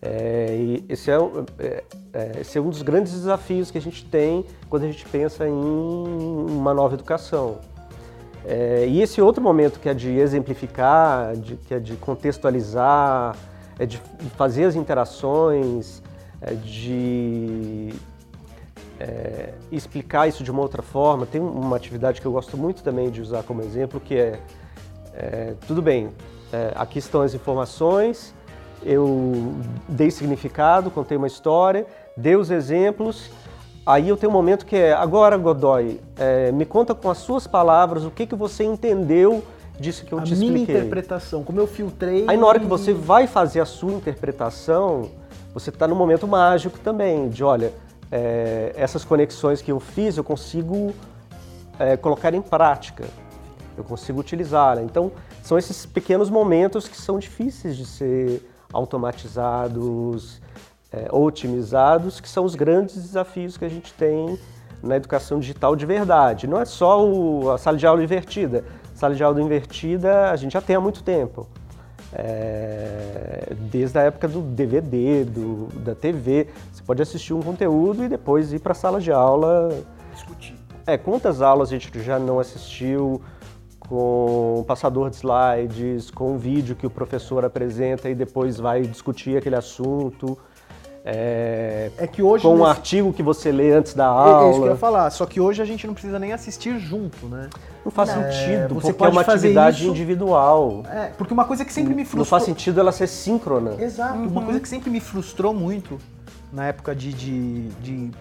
É, 0.02 0.56
e 0.58 0.86
esse, 0.88 1.12
é, 1.12 1.16
é, 1.60 1.84
é, 2.14 2.32
esse 2.42 2.58
é 2.58 2.62
um 2.62 2.70
dos 2.70 2.82
grandes 2.82 3.12
desafios 3.12 3.70
que 3.70 3.78
a 3.78 3.82
gente 3.82 4.06
tem 4.06 4.46
quando 4.70 4.84
a 4.84 4.88
gente 4.88 5.06
pensa 5.06 5.48
em 5.48 5.52
uma 5.52 6.74
nova 6.74 6.94
educação. 6.94 7.58
É, 8.46 8.86
e 8.88 9.02
esse 9.02 9.22
outro 9.22 9.44
momento 9.44 9.80
que 9.80 9.90
é 9.90 9.94
de 9.94 10.10
exemplificar, 10.18 11.36
de- 11.36 11.58
que 11.58 11.74
é 11.74 11.80
de 11.80 11.96
contextualizar, 11.98 13.36
é 13.78 13.86
de 13.86 14.02
fazer 14.38 14.66
as 14.66 14.76
interações, 14.76 16.02
é 16.42 16.54
de 16.54 17.94
é, 19.00 19.54
explicar 19.72 20.28
isso 20.28 20.44
de 20.44 20.52
uma 20.52 20.62
outra 20.62 20.82
forma. 20.82 21.26
Tem 21.26 21.42
uma 21.42 21.76
atividade 21.76 22.22
que 22.22 22.26
eu 22.26 22.32
gosto 22.32 22.58
muito 22.58 22.82
também 22.84 23.10
de 23.10 23.22
usar 23.22 23.44
como 23.44 23.62
exemplo, 23.62 24.00
que 24.00 24.16
é, 24.16 24.40
é, 25.14 25.54
tudo 25.68 25.82
bem, 25.82 26.10
é, 26.52 26.72
aqui 26.76 27.00
estão 27.00 27.22
as 27.22 27.34
informações, 27.34 28.34
eu 28.84 29.54
dei 29.88 30.12
significado, 30.12 30.90
contei 30.90 31.18
uma 31.18 31.28
história, 31.28 31.86
dei 32.16 32.36
os 32.36 32.50
exemplos, 32.52 33.30
aí 33.86 34.10
eu 34.10 34.18
tenho 34.18 34.32
um 34.32 34.34
momento 34.34 34.66
que 34.66 34.76
é, 34.76 34.94
agora 34.94 35.38
Godoy, 35.38 36.00
é, 36.18 36.52
me 36.52 36.66
conta 36.66 36.96
com 36.96 37.10
as 37.10 37.18
suas 37.18 37.48
palavras 37.48 38.06
o 38.06 38.12
que, 38.12 38.26
que 38.26 38.36
você 38.36 38.64
entendeu 38.64 39.44
disso 39.80 40.06
que 40.06 40.14
eu 40.14 40.20
a 40.20 40.24
te 40.24 40.36
minha 40.36 40.52
expliquei. 40.52 40.76
interpretação, 40.76 41.44
como 41.44 41.60
eu 41.60 41.68
filtrei. 41.68 42.26
Aí 42.28 42.38
na 42.38 42.46
hora 42.46 42.60
que 42.60 42.66
você 42.66 42.94
vai 42.94 43.28
fazer 43.28 43.62
a 43.62 43.66
sua 43.66 43.94
interpretação, 43.94 45.10
você 45.54 45.70
está 45.70 45.88
no 45.88 45.96
momento 45.96 46.28
mágico 46.28 46.80
também, 46.80 47.30
de 47.30 47.44
olha, 47.44 47.74
é, 48.12 48.74
essas 48.76 49.06
conexões 49.06 49.62
que 49.62 49.72
eu 49.72 49.80
fiz, 49.80 50.18
eu 50.18 50.24
consigo 50.24 50.94
é, 51.78 51.96
colocar 51.96 52.34
em 52.34 52.42
prática, 52.42 53.06
eu 53.78 53.84
consigo 53.84 54.20
utilizá-la. 54.20 54.82
Então, 54.82 55.12
são 55.42 55.58
esses 55.58 55.86
pequenos 55.86 56.30
momentos 56.30 56.88
que 56.88 56.98
são 56.98 57.18
difíceis 57.18 57.78
de 57.78 57.86
ser 57.86 58.44
automatizados, 58.72 60.42
é, 60.92 61.08
otimizados, 61.12 62.20
que 62.20 62.30
são 62.30 62.44
os 62.46 62.56
grandes 62.56 62.96
desafios 62.96 63.58
que 63.58 63.66
a 63.66 63.70
gente 63.70 63.94
tem 63.94 64.38
na 64.82 64.96
educação 64.96 65.40
digital 65.40 65.76
de 65.76 65.86
verdade. 65.86 66.48
Não 66.48 66.60
é 66.60 66.66
só 66.66 67.06
o, 67.06 67.52
a 67.52 67.58
sala 67.58 67.78
de 67.78 67.86
aula 67.86 68.04
invertida. 68.04 68.64
Sala 68.96 69.16
de 69.16 69.24
aula 69.24 69.42
invertida 69.42 70.32
a 70.32 70.36
gente 70.36 70.54
já 70.54 70.62
tem 70.62 70.76
há 70.76 70.82
muito 70.82 71.04
tempo. 71.04 71.48
É, 72.12 73.54
desde 73.70 74.00
a 74.00 74.02
época 74.04 74.28
do 74.28 74.42
DVD, 74.42 75.24
do, 75.24 75.68
da 75.80 75.94
TV. 75.94 76.48
Você 76.72 76.82
pode 76.84 77.02
assistir 77.02 77.34
um 77.34 77.42
conteúdo 77.42 78.04
e 78.04 78.10
depois 78.10 78.52
ir 78.52 78.60
para 78.60 78.72
a 78.72 78.76
sala 78.76 79.00
de 79.00 79.12
aula. 79.12 79.70
Discutir. 80.14 80.56
É, 80.88 80.98
quantas 80.98 81.42
aulas 81.42 81.70
a 81.70 81.72
gente 81.74 82.02
já 82.02 82.18
não 82.18 82.40
assistiu 82.40 83.22
com 83.90 84.64
passador 84.68 85.10
de 85.10 85.16
slides, 85.16 86.12
com 86.12 86.34
um 86.34 86.38
vídeo 86.38 86.76
que 86.76 86.86
o 86.86 86.90
professor 86.92 87.44
apresenta 87.44 88.08
e 88.08 88.14
depois 88.14 88.60
vai 88.60 88.82
discutir 88.84 89.36
aquele 89.36 89.56
assunto. 89.56 90.38
É, 91.04 91.90
É 91.98 92.06
que 92.06 92.22
hoje 92.22 92.44
com 92.44 92.54
um 92.54 92.58
nesse- 92.58 92.70
artigo 92.70 93.12
que 93.14 93.24
você 93.24 93.52
lê 93.52 93.72
antes 93.72 93.94
da 93.96 94.04
É 94.04 94.08
aula. 94.08 94.50
isso 94.52 94.60
que 94.60 94.68
eu 94.68 94.72
ia 94.72 94.78
falar. 94.78 95.10
Só 95.10 95.26
que 95.26 95.40
hoje 95.40 95.60
a 95.62 95.66
gente 95.66 95.88
não 95.88 95.94
precisa 95.94 96.20
nem 96.20 96.34
assistir 96.34 96.78
junto, 96.78 97.26
né? 97.26 97.50
Não 97.84 97.92
faz 97.92 98.10
Não. 98.14 98.22
sentido, 98.24 98.52
É, 98.52 98.68
você 98.68 98.70
porque 98.70 98.90
é 98.90 98.94
pode 98.94 99.12
uma 99.16 99.24
fazer 99.24 99.48
atividade 99.48 99.82
isso- 99.82 99.90
individual. 99.90 100.84
É, 100.92 101.08
porque 101.18 101.34
uma 101.34 101.46
coisa 101.46 101.66
que 101.66 101.74
sempre 101.74 101.96
me 101.96 102.04
Não 102.04 102.06
frustrou. 102.10 102.26
faz 102.26 102.44
sentido 102.44 102.80
ela 102.80 102.92
ser 102.92 103.08
síncrona. 103.08 103.82
Exato. 103.82 104.14
Uma 104.20 104.44
coisa 104.44 104.60
que 104.60 104.68
sempre 104.70 104.92
me 104.92 105.00
frustrou 105.00 105.54
muito 105.54 105.98
na 106.54 106.68
época 106.68 106.94
de, 106.94 107.12
de, 107.14 107.68
de 107.82 108.12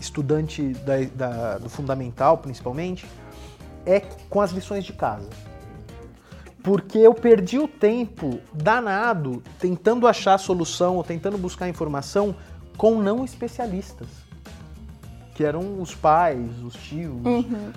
estudante 0.00 0.72
da, 0.84 0.94
da- 1.14 1.58
do 1.58 1.68
fundamental, 1.68 2.38
principalmente, 2.38 3.06
é 3.86 4.00
com 4.28 4.40
as 4.40 4.50
lições 4.52 4.84
de 4.84 4.92
casa. 4.92 5.28
Porque 6.62 6.98
eu 6.98 7.12
perdi 7.12 7.58
o 7.58 7.66
tempo 7.66 8.38
danado 8.52 9.42
tentando 9.58 10.06
achar 10.06 10.34
a 10.34 10.38
solução 10.38 10.96
ou 10.96 11.02
tentando 11.02 11.36
buscar 11.36 11.68
informação 11.68 12.34
com 12.76 12.96
não 13.02 13.24
especialistas. 13.24 14.06
Que 15.34 15.44
eram 15.44 15.80
os 15.80 15.94
pais, 15.94 16.62
os 16.62 16.74
tios, 16.74 17.16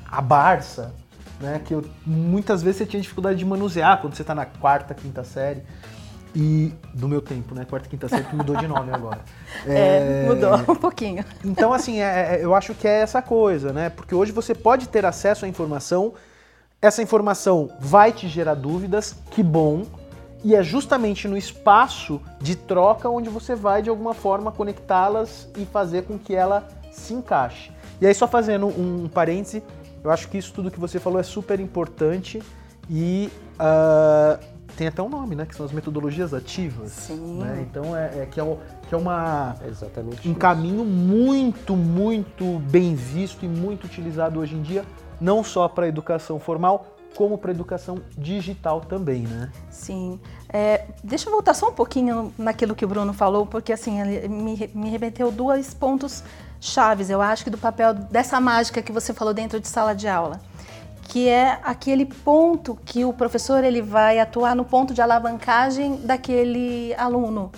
a 0.09 0.21
Barça, 0.21 0.93
né? 1.39 1.61
Que 1.65 1.73
eu- 1.73 1.83
muitas 2.05 2.61
vezes 2.61 2.77
você 2.79 2.85
tinha 2.85 3.01
dificuldade 3.01 3.39
de 3.39 3.45
manusear 3.45 3.99
quando 4.01 4.13
você 4.13 4.21
está 4.21 4.35
na 4.35 4.45
quarta, 4.45 4.93
quinta 4.93 5.23
série. 5.23 5.63
E 6.35 6.73
do 6.93 7.07
meu 7.07 7.21
tempo, 7.21 7.55
né? 7.55 7.63
Quarta, 7.63 7.87
quinta 7.87 8.09
série 8.09 8.25
que 8.25 8.35
mudou 8.35 8.57
de 8.57 8.67
nome 8.67 8.91
agora. 8.91 9.21
É, 9.65 10.25
mudou 10.27 10.53
um 10.73 10.75
pouquinho. 10.75 11.23
Então, 11.43 11.71
assim, 11.73 12.01
é- 12.01 12.35
é- 12.35 12.39
eu 12.43 12.53
acho 12.53 12.73
que 12.75 12.87
é 12.87 12.99
essa 13.01 13.21
coisa, 13.21 13.71
né? 13.71 13.89
Porque 13.89 14.13
hoje 14.13 14.31
você 14.31 14.53
pode 14.53 14.89
ter 14.89 15.05
acesso 15.05 15.45
à 15.45 15.47
informação, 15.47 16.13
essa 16.81 17.01
informação 17.01 17.69
vai 17.79 18.11
te 18.11 18.27
gerar 18.27 18.53
dúvidas, 18.55 19.15
que 19.31 19.41
bom, 19.41 19.85
e 20.43 20.53
é 20.53 20.61
justamente 20.61 21.27
no 21.27 21.37
espaço 21.37 22.21
de 22.39 22.55
troca 22.55 23.09
onde 23.09 23.29
você 23.29 23.55
vai, 23.55 23.81
de 23.81 23.89
alguma 23.89 24.13
forma, 24.13 24.51
conectá-las 24.51 25.47
e 25.57 25.65
fazer 25.65 26.03
com 26.03 26.19
que 26.19 26.35
ela 26.35 26.67
se 26.91 27.13
encaixe. 27.13 27.71
E 27.99 28.05
aí, 28.05 28.13
só 28.13 28.27
fazendo 28.27 28.67
um 28.67 29.07
parêntese, 29.07 29.63
eu 30.03 30.11
acho 30.11 30.27
que 30.27 30.37
isso 30.37 30.53
tudo 30.53 30.69
que 30.69 30.79
você 30.79 30.99
falou 30.99 31.19
é 31.19 31.23
super 31.23 31.59
importante 31.59 32.43
e 32.89 33.31
ah, 33.57 34.37
tem 34.75 34.87
até 34.87 35.01
um 35.01 35.09
nome, 35.09 35.35
né? 35.35 35.45
Que 35.45 35.55
são 35.55 35.65
as 35.65 35.71
metodologias 35.71 36.33
ativas. 36.33 36.91
Sim. 36.91 37.39
né? 37.39 37.65
Então, 37.69 37.95
é, 37.95 38.21
é 38.21 38.25
que, 38.29 38.39
é 38.39 38.43
o- 38.43 38.57
que 38.87 38.93
é 38.93 38.97
uma 38.97 39.55
É 39.61 39.67
exatamente 39.67 40.27
um 40.27 40.31
isso. 40.31 40.39
caminho 40.39 40.83
muito, 40.85 41.75
muito 41.75 42.59
bem 42.69 42.95
visto 42.95 43.45
e 43.45 43.47
muito 43.47 43.85
utilizado 43.85 44.39
hoje 44.39 44.55
em 44.55 44.61
dia, 44.61 44.83
não 45.19 45.43
só 45.43 45.67
para 45.67 45.85
a 45.85 45.87
educação 45.87 46.39
formal, 46.39 46.87
como 47.15 47.37
para 47.37 47.51
a 47.51 47.53
educação 47.53 47.99
digital 48.17 48.81
também, 48.81 49.21
né? 49.21 49.49
Sim. 49.69 50.19
É, 50.49 50.85
deixa 51.01 51.29
eu 51.29 51.31
voltar 51.33 51.53
só 51.53 51.69
um 51.69 51.73
pouquinho 51.73 52.33
naquilo 52.37 52.75
que 52.75 52.83
o 52.83 52.87
Bruno 52.87 53.13
falou, 53.13 53.45
porque 53.45 53.71
assim, 53.71 54.01
ele 54.01 54.27
me, 54.27 54.69
me 54.73 54.89
remeteu 54.89 55.31
dois 55.31 55.73
pontos 55.73 56.21
chaves, 56.59 57.09
eu 57.09 57.21
acho, 57.21 57.43
que 57.45 57.49
do 57.49 57.57
papel 57.57 57.93
dessa 57.93 58.39
mágica 58.41 58.81
que 58.81 58.91
você 58.91 59.13
falou 59.13 59.33
dentro 59.33 59.59
de 59.61 59.67
sala 59.67 59.93
de 59.95 60.07
aula. 60.09 60.41
Que 61.05 61.29
é 61.29 61.59
aquele 61.63 62.05
ponto 62.05 62.77
que 62.83 63.05
o 63.05 63.13
professor 63.13 63.63
ele 63.63 63.81
vai 63.81 64.19
atuar 64.19 64.55
no 64.55 64.65
ponto 64.65 64.93
de 64.93 65.01
alavancagem 65.01 66.01
daquele 66.03 66.93
aluno. 66.95 67.51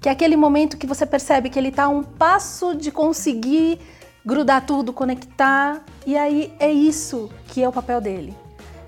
Que 0.00 0.08
é 0.08 0.12
aquele 0.12 0.36
momento 0.36 0.76
que 0.76 0.86
você 0.86 1.06
percebe 1.06 1.48
que 1.48 1.58
ele 1.58 1.68
está 1.68 1.84
a 1.84 1.88
um 1.88 2.02
passo 2.02 2.74
de 2.74 2.90
conseguir 2.90 3.78
grudar 4.24 4.66
tudo, 4.66 4.92
conectar, 4.92 5.84
e 6.04 6.16
aí 6.16 6.52
é 6.58 6.70
isso 6.70 7.30
que 7.46 7.62
é 7.62 7.68
o 7.68 7.72
papel 7.72 8.00
dele. 8.00 8.36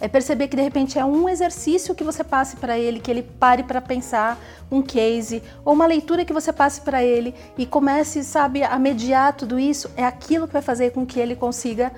É 0.01 0.09
perceber 0.09 0.49
que 0.49 0.57
de 0.57 0.63
repente 0.63 0.99
é 0.99 1.05
um 1.05 1.29
exercício 1.29 1.95
que 1.95 2.05
você 2.05 2.23
passe 2.25 2.57
para 2.57 2.77
ele, 2.79 3.01
que 3.01 3.11
ele 3.11 3.23
pare 3.23 3.63
para 3.63 3.81
pensar, 3.81 4.39
um 4.71 4.83
case, 4.83 5.43
ou 5.65 5.75
uma 5.75 5.87
leitura 5.87 6.25
que 6.25 6.33
você 6.33 6.53
passe 6.53 6.81
para 6.81 7.03
ele 7.03 7.35
e 7.57 7.65
comece, 7.67 8.23
sabe, 8.23 8.63
a 8.63 8.79
mediar 8.79 9.33
tudo 9.33 9.59
isso, 9.59 9.91
é 9.97 10.05
aquilo 10.05 10.47
que 10.47 10.53
vai 10.53 10.63
fazer 10.63 10.91
com 10.91 11.07
que 11.07 11.19
ele 11.19 11.35
consiga 11.35 11.93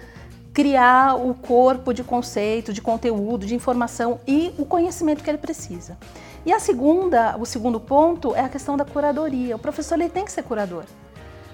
criar 0.52 1.14
o 1.14 1.35
corpo 1.35 1.92
de 1.92 2.02
conceito, 2.02 2.73
de 2.73 2.83
conteúdo, 2.83 3.47
de 3.47 3.54
informação 3.54 4.21
e 4.26 4.52
o 4.59 4.64
conhecimento 4.64 5.23
que 5.23 5.30
ele 5.30 5.38
precisa. 5.38 5.97
E 6.45 6.52
a 6.52 6.59
segunda, 6.59 7.37
o 7.38 7.45
segundo 7.45 7.78
ponto 7.78 8.35
é 8.35 8.40
a 8.40 8.49
questão 8.49 8.76
da 8.76 8.85
curadoria. 8.85 9.57
O 9.57 9.59
professor 9.59 9.95
ele 9.95 10.09
tem 10.09 10.25
que 10.25 10.33
ser 10.33 10.42
curador. 10.42 10.85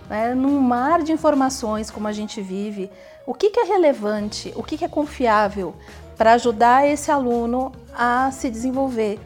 Né? 0.08 0.34
Num 0.34 0.60
mar 0.60 1.02
de 1.02 1.12
informações 1.12 1.90
como 1.90 2.06
a 2.06 2.12
gente 2.12 2.40
vive, 2.40 2.90
o 3.26 3.34
que, 3.34 3.50
que 3.50 3.60
é 3.60 3.64
relevante, 3.64 4.52
o 4.56 4.62
que, 4.62 4.78
que 4.78 4.84
é 4.84 4.88
confiável 4.88 5.74
para 6.16 6.32
ajudar 6.34 6.86
esse 6.86 7.10
aluno 7.10 7.72
a 7.94 8.30
se 8.30 8.48
desenvolver. 8.48 9.18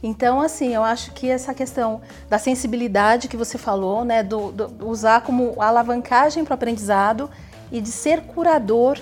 Então, 0.00 0.40
assim, 0.40 0.74
eu 0.74 0.84
acho 0.84 1.12
que 1.12 1.28
essa 1.28 1.52
questão 1.52 2.00
da 2.28 2.38
sensibilidade 2.38 3.26
que 3.26 3.36
você 3.36 3.58
falou, 3.58 4.04
né, 4.04 4.22
do, 4.22 4.52
do 4.52 4.86
usar 4.86 5.22
como 5.22 5.60
alavancagem 5.60 6.44
para 6.44 6.52
o 6.52 6.54
aprendizado 6.54 7.28
e 7.70 7.80
de 7.80 7.90
ser 7.90 8.22
curador 8.22 8.98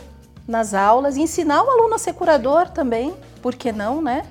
nas 0.47 0.75
aulas 0.75 1.17
ensinar 1.17 1.63
o 1.63 1.71
aluno 1.71 1.95
a 1.95 1.99
ser 1.99 2.13
curador 2.13 2.69
também, 2.71 3.15
por 3.43 3.55
que 3.55 3.73
não, 3.73 4.01
né? 4.01 4.25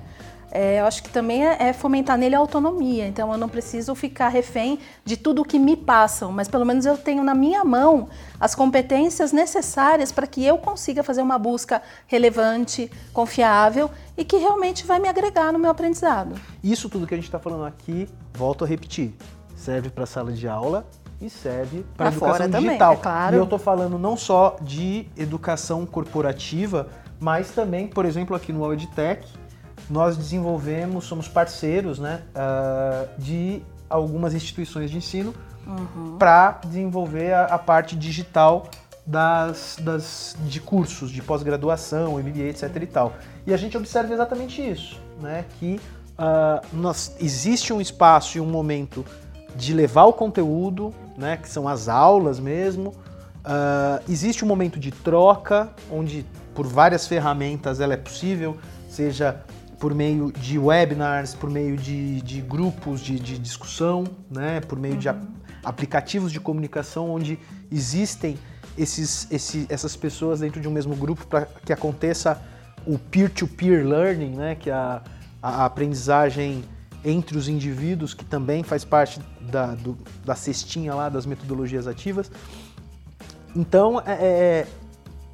É, 0.52 0.80
eu 0.80 0.86
acho 0.86 1.04
que 1.04 1.10
também 1.10 1.46
é, 1.46 1.58
é 1.60 1.74
fomentar 1.74 2.18
nele 2.18 2.34
a 2.34 2.40
autonomia. 2.40 3.06
Então 3.06 3.30
eu 3.30 3.38
não 3.38 3.50
preciso 3.50 3.94
ficar 3.94 4.30
refém 4.30 4.80
de 5.04 5.18
tudo 5.18 5.42
o 5.42 5.46
que 5.46 5.60
me 5.60 5.76
passam, 5.76 6.32
mas 6.32 6.48
pelo 6.48 6.66
menos 6.66 6.86
eu 6.86 6.98
tenho 6.98 7.26
na 7.26 7.36
minha 7.36 7.62
mão 7.66 8.08
as 8.40 8.56
competências 8.56 9.34
necessárias 9.34 10.14
para 10.14 10.26
que 10.26 10.46
eu 10.46 10.58
consiga 10.58 11.04
fazer 11.04 11.22
uma 11.22 11.38
busca 11.38 11.82
relevante, 12.08 12.90
confiável 13.12 13.92
e 14.16 14.24
que 14.24 14.38
realmente 14.38 14.86
vai 14.86 14.98
me 14.98 15.10
agregar 15.10 15.52
no 15.52 15.60
meu 15.60 15.72
aprendizado. 15.72 16.40
Isso 16.64 16.88
tudo 16.88 17.06
que 17.06 17.14
a 17.14 17.18
gente 17.18 17.26
está 17.26 17.40
falando 17.40 17.66
aqui, 17.66 18.08
volto 18.34 18.64
a 18.64 18.68
repetir, 18.68 19.14
serve 19.58 19.90
para 19.90 20.06
sala 20.06 20.32
de 20.32 20.48
aula 20.48 20.88
e 21.22 21.30
serve 21.30 21.86
para 21.96 22.10
educação 22.10 22.50
também, 22.50 22.68
digital. 22.68 22.94
é 22.94 22.98
claro. 22.98 23.36
E 23.36 23.40
eu 23.40 23.44
estou 23.44 23.60
falando 23.60 23.98
não 23.98 24.18
só 24.18 24.58
de 24.62 25.08
educação 25.18 25.86
corporativa, 25.86 26.88
mas 27.20 27.52
também, 27.52 27.88
por 27.88 28.06
exemplo, 28.06 28.36
aqui 28.36 28.52
no 28.52 28.72
EdTech, 28.74 29.28
nós 29.90 30.18
desenvolvemos, 30.18 31.06
somos 31.06 31.28
parceiros 31.28 32.00
né, 32.00 32.22
ah, 32.34 33.06
de 33.18 33.62
algumas 33.90 34.34
instituições 34.34 34.90
de 34.90 34.98
ensino 34.98 35.34
para 36.20 36.60
desenvolver 36.66 37.34
a, 37.34 37.46
a 37.46 37.58
parte 37.58 37.96
digital 37.96 38.68
das, 39.06 39.78
das, 39.80 40.36
de 40.46 40.60
cursos 40.60 41.12
de 41.12 41.22
pós-graduação, 41.22 42.18
MBA, 42.18 42.50
etc. 42.50 42.76
e 42.82 42.88
tal. 42.88 43.14
E 43.46 43.54
a 43.54 43.58
gente 43.58 43.78
observa 43.78 44.14
exatamente 44.14 44.68
isso, 44.68 45.00
né? 45.22 45.46
Que 45.60 45.80
ah, 46.18 46.62
nós, 46.74 47.16
existe 47.20 47.72
um 47.72 47.80
espaço 47.80 48.38
e 48.38 48.42
um 48.42 48.46
momento 48.46 49.06
de 49.56 49.74
levar 49.74 50.06
o 50.06 50.14
conteúdo, 50.14 50.94
né? 51.18 51.38
Que 51.38 51.50
são 51.50 51.68
as 51.68 51.88
aulas 51.88 52.40
mesmo. 52.40 52.94
Ah, 53.44 54.02
existe 54.10 54.44
um 54.44 54.48
momento 54.48 54.80
de 54.80 54.92
troca, 54.92 55.70
onde 55.92 56.26
por 56.54 56.66
várias 56.66 57.06
ferramentas 57.08 57.80
ela 57.80 57.94
é 57.94 57.98
possível, 57.98 58.58
seja 58.90 59.42
por 59.80 59.94
meio 59.94 60.32
de 60.32 60.58
webinars, 60.58 61.34
por 61.36 61.50
meio 61.50 61.76
de, 61.78 62.22
de 62.22 62.42
grupos 62.42 63.02
de, 63.02 63.20
de 63.20 63.38
discussão, 63.38 64.06
né? 64.32 64.62
por 64.62 64.80
meio 64.80 64.96
de 64.98 65.10
a- 65.10 65.18
aplicativos 65.64 66.32
de 66.32 66.40
comunicação 66.40 67.10
onde 67.12 67.38
existem 67.72 68.38
esses, 68.78 69.28
esse- 69.30 69.66
essas 69.70 69.96
pessoas 69.96 70.40
dentro 70.40 70.62
de 70.62 70.68
um 70.68 70.72
mesmo 70.72 70.96
grupo 70.96 71.28
para 71.28 71.46
que 71.66 71.74
aconteça 71.74 72.42
o 72.88 72.98
peer-to-peer 72.98 73.86
learning, 73.86 74.32
né? 74.36 74.56
que 74.56 74.70
é 74.70 74.74
a, 74.74 75.02
a 75.44 75.66
aprendizagem 75.66 76.64
entre 77.06 77.38
os 77.38 77.48
indivíduos, 77.48 78.14
que 78.16 78.26
também 78.26 78.64
faz 78.64 78.84
parte 78.84 79.20
da, 79.40 79.68
do- 79.76 79.98
da 80.26 80.34
cestinha 80.36 80.94
lá 80.96 81.08
das 81.08 81.26
metodologias 81.26 81.88
ativas. 81.88 82.32
Então, 83.56 84.02
é- 84.06 84.14
é, 84.66 84.68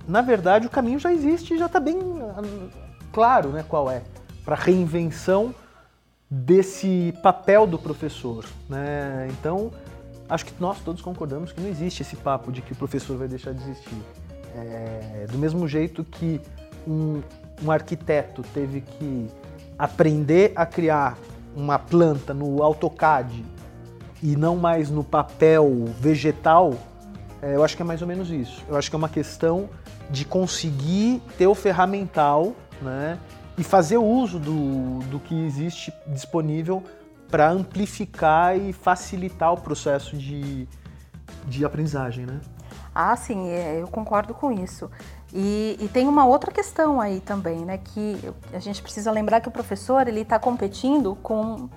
na 0.08 0.22
verdade, 0.22 0.68
o 0.68 0.70
caminho 0.70 1.00
já 1.00 1.12
existe 1.13 1.58
já 1.58 1.68
está 1.68 1.80
bem 1.80 1.98
ah, 2.22 2.42
claro 3.12 3.50
né, 3.50 3.63
qual 3.68 3.90
é, 3.90 4.04
para 4.44 4.56
reinvenção 4.56 5.56
desse 6.30 7.13
papel 7.24 7.66
do 7.66 7.80
professor. 7.80 8.46
Né? 8.70 9.28
Então, 9.32 9.72
acho 10.30 10.46
que 10.46 10.54
nós 10.60 10.80
todos 10.80 11.01
concordamos 11.01 11.51
que 11.51 11.62
não 11.62 11.70
existe 11.70 12.01
esse 12.01 12.16
papo 12.16 12.51
de 12.51 12.62
que 12.62 12.74
o 12.74 12.75
professor 12.75 13.18
vai 13.18 13.28
deixar 13.28 13.54
de 13.54 13.62
existir. 13.63 13.98
É, 14.56 15.25
do 15.32 15.38
mesmo 15.38 15.66
jeito 15.68 16.04
que 16.04 16.42
um, 16.86 17.22
um 17.63 17.72
arquiteto 17.72 18.44
teve 18.54 18.82
que 18.82 19.28
aprender 19.80 20.51
a 20.56 20.66
criar 20.66 21.18
uma 21.55 21.77
planta 21.77 22.34
no 22.34 22.62
AutoCAD 22.63 23.46
e 24.22 24.36
não 24.36 24.55
mais 24.55 24.89
no 24.89 25.03
papel 25.03 25.86
vegetal, 26.00 26.74
é, 27.41 27.55
eu 27.55 27.63
acho 27.63 27.75
que 27.75 27.81
é 27.81 27.86
mais 27.86 28.01
ou 28.01 28.08
menos 28.08 28.29
isso. 28.29 28.63
Eu 28.67 28.77
acho 28.77 28.89
que 28.89 28.96
é 28.96 28.98
uma 28.98 29.10
questão 29.10 29.70
de 30.10 30.25
conseguir 30.25 31.22
ter 31.38 31.48
o 31.48 31.55
ferramental 31.55 32.53
né, 32.81 33.17
e 33.58 33.63
fazer 33.63 33.98
uso 33.98 34.39
do, 34.39 35.00
do 35.10 35.20
que 35.20 35.36
existe 35.46 35.91
disponível 36.08 36.84
para 37.29 37.50
amplificar 37.50 38.58
e 38.58 38.74
facilitar 38.74 39.53
o 39.53 39.58
processo 39.58 40.17
de, 40.17 40.67
de 41.48 41.65
aprendizagem. 41.65 42.25
Né? 42.25 42.39
Ah, 42.93 43.15
sim, 43.15 43.50
é, 43.50 43.81
eu 43.81 43.88
concordo 43.88 44.34
com 44.34 44.51
isso. 44.51 44.91
E, 45.33 45.77
e, 45.79 45.88
tem 45.88 46.07
uma 46.07 46.25
outra 46.25 46.51
questão 46.51 47.00
aí 47.00 47.21
também, 47.21 47.59
né? 47.63 47.77
Que 47.77 48.17
a 48.51 48.59
gente 48.59 48.81
precisa 48.81 49.09
lembrar 49.11 49.39
que 49.39 49.47
o 49.47 49.51
professor 49.51 50.05
ele 50.07 50.21
está 50.21 50.38
competindo 50.38 51.17
com 51.23 51.69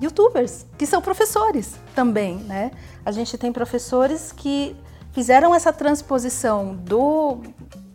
youtubers, 0.00 0.66
que 0.76 0.86
são 0.86 1.00
professores 1.00 1.76
também, 1.94 2.36
né? 2.40 2.72
A 3.06 3.10
gente 3.10 3.38
tem 3.38 3.50
professores 3.50 4.32
que 4.32 4.76
fizeram 5.12 5.54
essa 5.54 5.72
transposição 5.72 6.74
do 6.74 7.38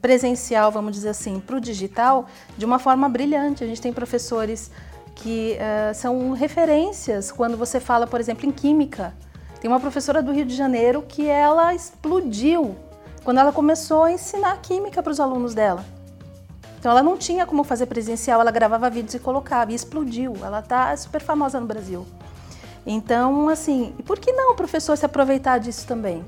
presencial, 0.01 0.71
vamos 0.71 0.93
dizer 0.93 1.09
assim, 1.09 1.39
para 1.39 1.57
o 1.57 1.61
digital 1.61 2.25
de 2.57 2.65
uma 2.65 2.79
forma 2.79 3.07
brilhante. 3.07 3.63
A 3.63 3.67
gente 3.67 3.81
tem 3.81 3.93
professores 3.93 4.71
que 5.13 5.57
uh, 5.57 5.93
são 5.93 6.31
referências 6.31 7.31
quando 7.31 7.57
você 7.57 7.79
fala, 7.79 8.07
por 8.07 8.19
exemplo, 8.19 8.47
em 8.47 8.51
química. 8.51 9.13
Tem 9.59 9.69
uma 9.69 9.79
professora 9.79 10.23
do 10.23 10.31
Rio 10.31 10.45
de 10.45 10.55
Janeiro 10.55 11.03
que 11.07 11.27
ela 11.27 11.75
explodiu 11.75 12.75
quando 13.29 13.37
ela 13.37 13.51
começou 13.51 14.05
a 14.05 14.11
ensinar 14.11 14.57
química 14.57 15.03
para 15.03 15.11
os 15.11 15.19
alunos 15.19 15.53
dela. 15.53 15.85
Então 16.79 16.91
ela 16.91 17.03
não 17.03 17.15
tinha 17.15 17.45
como 17.45 17.63
fazer 17.63 17.85
presencial, 17.85 18.41
ela 18.41 18.49
gravava 18.49 18.89
vídeos 18.89 19.13
e 19.13 19.19
colocava 19.19 19.71
e 19.71 19.75
explodiu. 19.75 20.33
Ela 20.41 20.63
tá 20.63 20.97
super 20.97 21.21
famosa 21.21 21.59
no 21.59 21.67
Brasil. 21.67 22.07
Então, 22.87 23.47
assim, 23.47 23.93
e 23.99 24.01
por 24.01 24.17
que 24.17 24.31
não 24.31 24.53
o 24.53 24.55
professor 24.55 24.97
se 24.97 25.05
aproveitar 25.05 25.59
disso 25.59 25.85
também? 25.85 26.25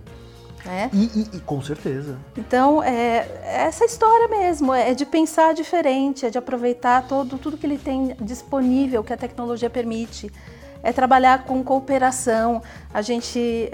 Né? 0.63 0.91
E, 0.93 1.05
e, 1.05 1.37
e, 1.37 1.39
com 1.39 1.59
certeza. 1.59 2.19
Então, 2.37 2.83
é, 2.83 3.27
é 3.45 3.63
essa 3.63 3.83
história 3.83 4.27
mesmo, 4.27 4.71
é 4.71 4.93
de 4.93 5.03
pensar 5.03 5.55
diferente, 5.55 6.27
é 6.27 6.29
de 6.29 6.37
aproveitar 6.37 7.07
todo, 7.07 7.35
tudo 7.39 7.57
que 7.57 7.65
ele 7.65 7.79
tem 7.79 8.15
disponível, 8.21 9.03
que 9.03 9.11
a 9.11 9.17
tecnologia 9.17 9.71
permite. 9.71 10.31
É 10.83 10.93
trabalhar 10.93 11.45
com 11.45 11.63
cooperação. 11.63 12.61
A 12.93 13.01
gente. 13.01 13.71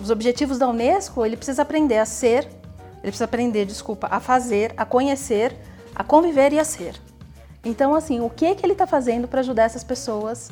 Os 0.00 0.10
objetivos 0.10 0.58
da 0.58 0.68
Unesco, 0.68 1.24
ele 1.24 1.36
precisa 1.36 1.62
aprender 1.62 1.98
a 1.98 2.06
ser, 2.06 2.44
ele 2.44 3.10
precisa 3.10 3.24
aprender, 3.24 3.66
desculpa, 3.66 4.08
a 4.10 4.20
fazer, 4.20 4.72
a 4.76 4.84
conhecer, 4.84 5.56
a 5.94 6.02
conviver 6.04 6.52
e 6.52 6.58
a 6.58 6.64
ser. 6.64 7.00
Então, 7.64 7.94
assim, 7.94 8.20
o 8.20 8.30
que, 8.30 8.54
que 8.54 8.66
ele 8.66 8.72
está 8.72 8.86
fazendo 8.86 9.28
para 9.28 9.40
ajudar 9.40 9.64
essas 9.64 9.84
pessoas 9.84 10.50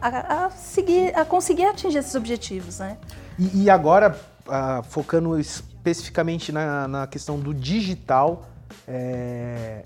a, 0.00 0.46
a, 0.46 0.50
seguir, 0.50 1.16
a 1.16 1.24
conseguir 1.24 1.66
atingir 1.66 1.98
esses 1.98 2.14
objetivos, 2.14 2.78
né? 2.78 2.96
E, 3.38 3.64
e 3.64 3.70
agora, 3.70 4.18
uh, 4.46 4.82
focando 4.84 5.38
especificamente 5.38 6.50
na, 6.50 6.88
na, 6.88 7.06
questão 7.06 7.38
do 7.38 7.54
digital, 7.54 8.48
é, 8.86 9.84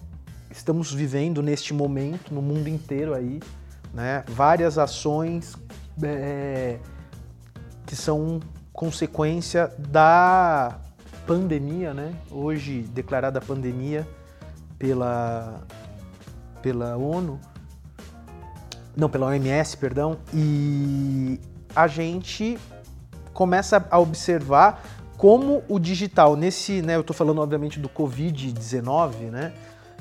estamos 0.50 0.92
vivendo 0.92 1.42
neste 1.42 1.74
momento, 1.74 2.32
no 2.32 2.40
mundo 2.40 2.68
inteiro 2.68 3.14
aí, 3.14 3.40
né, 3.92 4.24
várias 4.28 4.78
ações 4.78 5.54
é, 6.02 6.78
que 7.86 7.94
são 7.94 8.40
consequência 8.82 9.72
da 9.78 10.76
pandemia, 11.24 11.94
né? 11.94 12.12
Hoje 12.28 12.80
declarada 12.80 13.40
pandemia 13.40 14.04
pela 14.76 15.60
pela 16.60 16.96
ONU, 16.96 17.38
não 18.96 19.08
pela 19.08 19.26
OMS, 19.26 19.76
perdão, 19.76 20.18
e 20.34 21.38
a 21.76 21.86
gente 21.86 22.58
começa 23.32 23.86
a 23.88 24.00
observar 24.00 24.82
como 25.16 25.62
o 25.68 25.78
digital 25.78 26.34
nesse, 26.34 26.82
né? 26.82 26.96
Eu 26.96 27.02
estou 27.02 27.14
falando 27.14 27.40
obviamente 27.40 27.78
do 27.78 27.88
Covid-19, 27.88 29.30
né? 29.30 29.52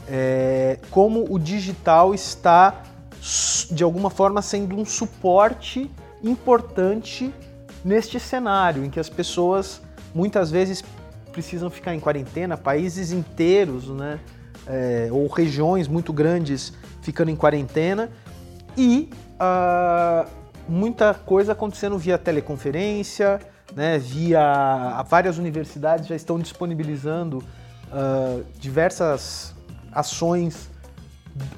É, 0.09 0.79
como 0.89 1.31
o 1.31 1.37
digital 1.37 2.15
está 2.15 2.81
de 3.69 3.83
alguma 3.83 4.09
forma 4.09 4.41
sendo 4.41 4.75
um 4.75 4.85
suporte 4.85 5.87
importante 6.23 7.31
neste 7.83 8.19
cenário 8.19 8.85
em 8.85 8.89
que 8.89 8.99
as 8.99 9.09
pessoas 9.09 9.81
muitas 10.13 10.51
vezes 10.51 10.83
precisam 11.31 11.69
ficar 11.69 11.95
em 11.95 11.99
quarentena, 11.99 12.57
países 12.57 13.11
inteiros, 13.11 13.87
né, 13.87 14.19
é, 14.67 15.07
ou 15.11 15.27
regiões 15.27 15.87
muito 15.87 16.11
grandes 16.13 16.73
ficando 17.01 17.31
em 17.31 17.35
quarentena 17.35 18.09
e 18.77 19.09
uh, 19.39 20.29
muita 20.67 21.13
coisa 21.13 21.53
acontecendo 21.53 21.97
via 21.97 22.17
teleconferência, 22.17 23.39
né, 23.75 23.97
via 23.97 25.03
várias 25.07 25.37
universidades 25.37 26.07
já 26.07 26.15
estão 26.15 26.39
disponibilizando 26.39 27.37
uh, 27.39 28.43
diversas 28.59 29.53
ações 29.91 30.69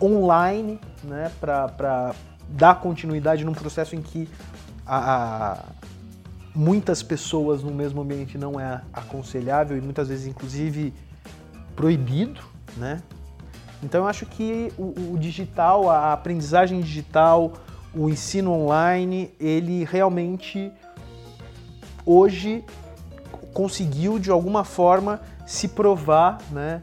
online 0.02 0.80
né, 1.04 1.32
para 1.40 2.14
dar 2.50 2.80
continuidade 2.80 3.44
num 3.44 3.54
processo 3.54 3.96
em 3.96 4.02
que 4.02 4.30
a, 4.86 5.60
muitas 6.56 7.02
pessoas 7.02 7.64
no 7.64 7.72
mesmo 7.72 8.02
ambiente 8.02 8.38
não 8.38 8.60
é 8.60 8.82
aconselhável 8.92 9.78
e 9.78 9.82
muitas 9.82 10.08
vezes, 10.08 10.28
inclusive, 10.28 10.94
proibido, 11.76 12.42
né? 12.78 13.02
Então 13.82 14.02
eu 14.02 14.08
acho 14.08 14.26
que 14.26 14.72
o, 14.78 15.14
o, 15.14 15.18
digital, 15.20 15.90
a 15.90 16.14
aprendizagem 16.14 16.80
digital, 16.80 17.54
o 17.94 18.10
ensino 18.10 18.52
online, 18.52 19.34
ele 19.40 19.84
realmente 19.84 20.72
hoje 22.06 22.64
conseguiu 23.54 24.18
de 24.18 24.32
alguma 24.32 24.64
forma 24.64 25.20
se 25.46 25.68
provar, 25.68 26.40
né, 26.50 26.80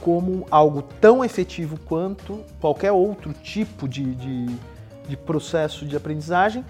como 0.00 0.46
algo 0.50 0.82
tão 0.82 1.24
efetivo 1.24 1.78
quanto 1.84 2.42
qualquer 2.60 2.92
outro 2.92 3.32
tipo 3.34 3.86
de, 3.86 4.14
de, 4.14 4.46
de 5.06 5.16
processo 5.16 5.84
de 5.84 5.96
aprendizagem 5.96 6.64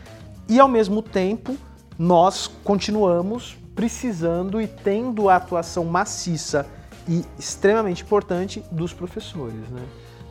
e 0.49 0.59
ao 0.59 0.69
mesmo 0.69 1.03
tempo 1.03 1.57
nós 1.99 2.47
continuamos 2.63 3.57
precisando 3.75 4.61
e 4.61 4.67
tendo 4.67 5.29
a 5.29 5.37
atuação 5.37 5.85
maciça 5.85 6.67
e 7.09 7.25
extremamente 7.39 8.03
importante 8.03 8.63
dos 8.71 8.93
professores, 8.93 9.69
né? 9.71 9.83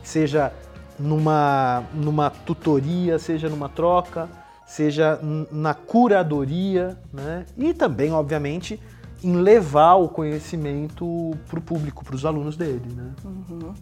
Seja 0.02 0.52
numa, 0.98 1.84
numa 1.92 2.30
tutoria, 2.30 3.18
seja 3.18 3.48
numa 3.48 3.68
troca, 3.68 4.28
seja 4.66 5.20
na 5.50 5.74
curadoria, 5.74 6.96
né? 7.12 7.44
E 7.56 7.74
também, 7.74 8.12
obviamente, 8.12 8.80
em 9.22 9.36
levar 9.36 9.94
o 9.94 10.08
conhecimento 10.08 11.36
para 11.48 11.58
o 11.58 11.62
público, 11.62 12.04
para 12.04 12.14
os 12.14 12.24
alunos 12.24 12.56
dele, 12.56 12.94
né? 12.94 13.12
Uhum. 13.24 13.74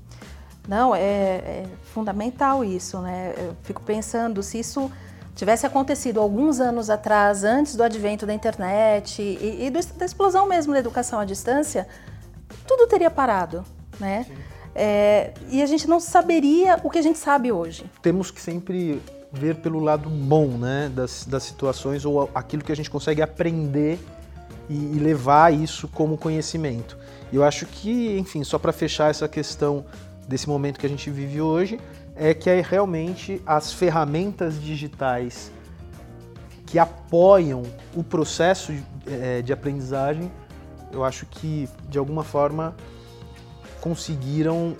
Não, 0.66 0.94
é, 0.94 1.00
é 1.00 1.66
fundamental 1.92 2.64
isso, 2.64 2.98
né? 3.00 3.34
Eu 3.36 3.56
fico 3.62 3.82
pensando 3.82 4.42
se 4.42 4.58
isso 4.58 4.90
tivesse 5.36 5.66
acontecido 5.66 6.18
alguns 6.18 6.58
anos 6.58 6.90
atrás, 6.90 7.44
antes 7.44 7.76
do 7.76 7.82
advento 7.82 8.26
da 8.26 8.32
internet 8.32 9.22
e, 9.22 9.66
e 9.66 9.70
do, 9.70 9.78
da 9.94 10.06
explosão 10.06 10.48
mesmo 10.48 10.72
da 10.72 10.80
educação 10.80 11.20
à 11.20 11.24
distância, 11.24 11.86
tudo 12.66 12.88
teria 12.88 13.10
parado, 13.10 13.62
né? 14.00 14.26
É, 14.74 15.32
e 15.50 15.62
a 15.62 15.66
gente 15.66 15.86
não 15.86 16.00
saberia 16.00 16.80
o 16.82 16.90
que 16.90 16.98
a 16.98 17.02
gente 17.02 17.18
sabe 17.18 17.52
hoje. 17.52 17.84
Temos 18.02 18.30
que 18.30 18.40
sempre 18.40 19.00
ver 19.32 19.56
pelo 19.56 19.78
lado 19.78 20.08
bom, 20.08 20.48
né, 20.48 20.90
das, 20.94 21.24
das 21.24 21.42
situações 21.42 22.04
ou 22.04 22.30
aquilo 22.34 22.64
que 22.64 22.72
a 22.72 22.76
gente 22.76 22.90
consegue 22.90 23.20
aprender 23.20 23.98
e, 24.68 24.74
e 24.74 24.98
levar 24.98 25.52
isso 25.52 25.86
como 25.88 26.16
conhecimento. 26.16 26.96
Eu 27.32 27.44
acho 27.44 27.66
que, 27.66 28.18
enfim, 28.18 28.42
só 28.44 28.58
para 28.58 28.72
fechar 28.72 29.10
essa 29.10 29.28
questão 29.28 29.84
desse 30.26 30.48
momento 30.48 30.78
que 30.78 30.86
a 30.86 30.88
gente 30.88 31.10
vive 31.10 31.40
hoje, 31.40 31.78
é 32.16 32.32
que 32.32 32.48
é 32.48 32.60
realmente 32.60 33.42
as 33.44 33.72
ferramentas 33.72 34.60
digitais 34.60 35.52
que 36.64 36.78
apoiam 36.78 37.62
o 37.94 38.02
processo 38.02 38.72
é, 39.06 39.42
de 39.42 39.52
aprendizagem, 39.52 40.32
eu 40.90 41.04
acho 41.04 41.26
que 41.26 41.68
de 41.88 41.98
alguma 41.98 42.24
forma 42.24 42.74
conseguiram 43.80 44.76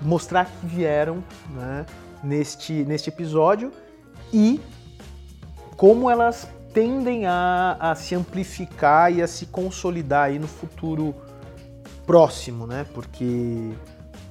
mostrar 0.00 0.44
que 0.44 0.66
vieram 0.66 1.24
né, 1.54 1.86
neste, 2.22 2.84
neste 2.84 3.08
episódio 3.08 3.72
e 4.32 4.60
como 5.76 6.10
elas 6.10 6.48
tendem 6.72 7.26
a, 7.26 7.76
a, 7.80 7.94
se 7.94 8.14
amplificar 8.14 9.12
e 9.12 9.22
a 9.22 9.26
se 9.26 9.46
consolidar 9.46 10.26
aí 10.26 10.38
no 10.38 10.46
futuro 10.46 11.14
próximo, 12.06 12.66
né? 12.66 12.86
Porque 12.94 13.72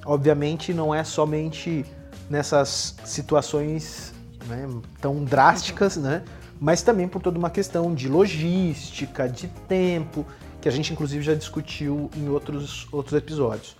obviamente 0.04 0.72
não 0.72 0.94
é 0.94 1.04
somente 1.04 1.84
nessas 2.28 2.94
situações 3.04 4.12
né, 4.46 4.68
tão 5.00 5.24
drásticas, 5.24 5.96
né? 5.96 6.22
Mas 6.60 6.82
também 6.82 7.06
por 7.06 7.22
toda 7.22 7.38
uma 7.38 7.50
questão 7.50 7.94
de 7.94 8.08
logística, 8.08 9.28
de 9.28 9.48
tempo, 9.68 10.26
que 10.60 10.68
a 10.68 10.72
gente 10.72 10.92
inclusive 10.92 11.22
já 11.22 11.34
discutiu 11.34 12.10
em 12.16 12.28
outros, 12.28 12.88
outros 12.90 13.16
episódios. 13.16 13.76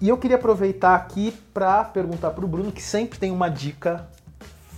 E 0.00 0.08
eu 0.08 0.18
queria 0.18 0.36
aproveitar 0.36 0.94
aqui 0.94 1.32
para 1.52 1.84
perguntar 1.84 2.30
para 2.30 2.44
o 2.44 2.48
Bruno, 2.48 2.72
que 2.72 2.82
sempre 2.82 3.18
tem 3.18 3.30
uma 3.30 3.48
dica 3.48 4.08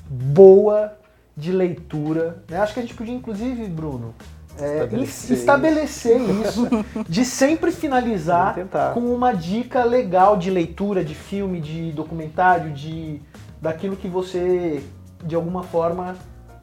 boa 0.09 0.97
de 1.37 1.53
leitura. 1.53 2.43
Né? 2.49 2.59
Acho 2.59 2.75
que 2.75 2.81
a 2.81 2.83
gente 2.83 2.95
podia, 2.95 3.15
inclusive, 3.15 3.67
Bruno, 3.69 4.15
é, 4.59 4.85
Estabelecer 4.85 5.37
estabelecer 5.37 6.21
isso, 6.21 6.69
de 7.09 7.25
sempre 7.25 7.71
finalizar 7.71 8.57
com 8.95 9.01
uma 9.01 9.33
dica 9.33 9.85
legal 9.85 10.37
de 10.37 10.51
leitura, 10.51 11.05
de 11.05 11.14
filme, 11.14 11.61
de 11.61 11.92
documentário, 11.92 12.73
de 12.73 13.21
daquilo 13.61 13.97
que 13.97 14.09
você, 14.09 14.83
de 15.25 15.35
alguma 15.35 15.62
forma, 15.62 16.16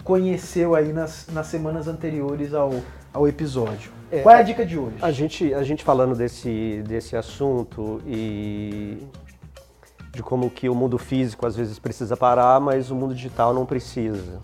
conheceu 0.04 0.76
aí 0.76 0.92
nas, 0.94 1.28
nas 1.32 1.48
semanas 1.48 1.88
anteriores 1.88 2.54
ao, 2.54 2.72
ao 3.14 3.28
episódio. 3.28 3.92
É, 4.12 4.22
Qual 4.22 4.36
é 4.36 4.40
a 4.40 4.44
dica 4.44 4.66
de 4.66 4.78
hoje? 4.78 4.96
A 5.02 5.12
gente, 5.12 5.54
a 5.54 5.64
gente 5.64 5.84
falando 5.84 6.16
desse, 6.16 6.84
desse 6.88 7.16
assunto 7.16 8.02
e 8.06 9.00
de 10.12 10.22
como 10.22 10.50
que 10.50 10.70
o 10.70 10.76
mundo 10.76 10.98
físico 11.00 11.48
às 11.48 11.56
vezes 11.56 11.80
precisa 11.80 12.16
parar, 12.16 12.60
mas 12.60 12.92
o 12.92 12.96
mundo 12.96 13.16
digital 13.16 13.54
não 13.54 13.66
precisa. 13.66 14.40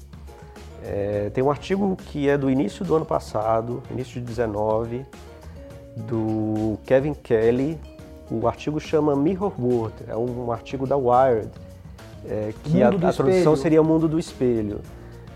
É, 0.83 1.29
tem 1.33 1.43
um 1.43 1.51
artigo 1.51 1.95
que 1.95 2.29
é 2.29 2.37
do 2.37 2.49
início 2.49 2.85
do 2.85 2.95
ano 2.95 3.05
passado, 3.05 3.83
início 3.91 4.19
de 4.19 4.25
19, 4.25 5.05
do 5.97 6.77
Kevin 6.85 7.13
Kelly. 7.13 7.79
O 8.31 8.47
artigo 8.47 8.79
chama 8.79 9.15
Mirror 9.15 9.53
World, 9.59 9.95
é 10.07 10.15
um 10.15 10.51
artigo 10.51 10.85
da 10.85 10.95
Wired, 10.95 11.49
é, 12.27 12.53
que 12.63 12.83
a, 12.83 12.89
a 12.89 12.91
tradução 12.91 13.55
seria 13.55 13.81
o 13.81 13.85
mundo 13.85 14.07
do 14.07 14.19
espelho. 14.19 14.81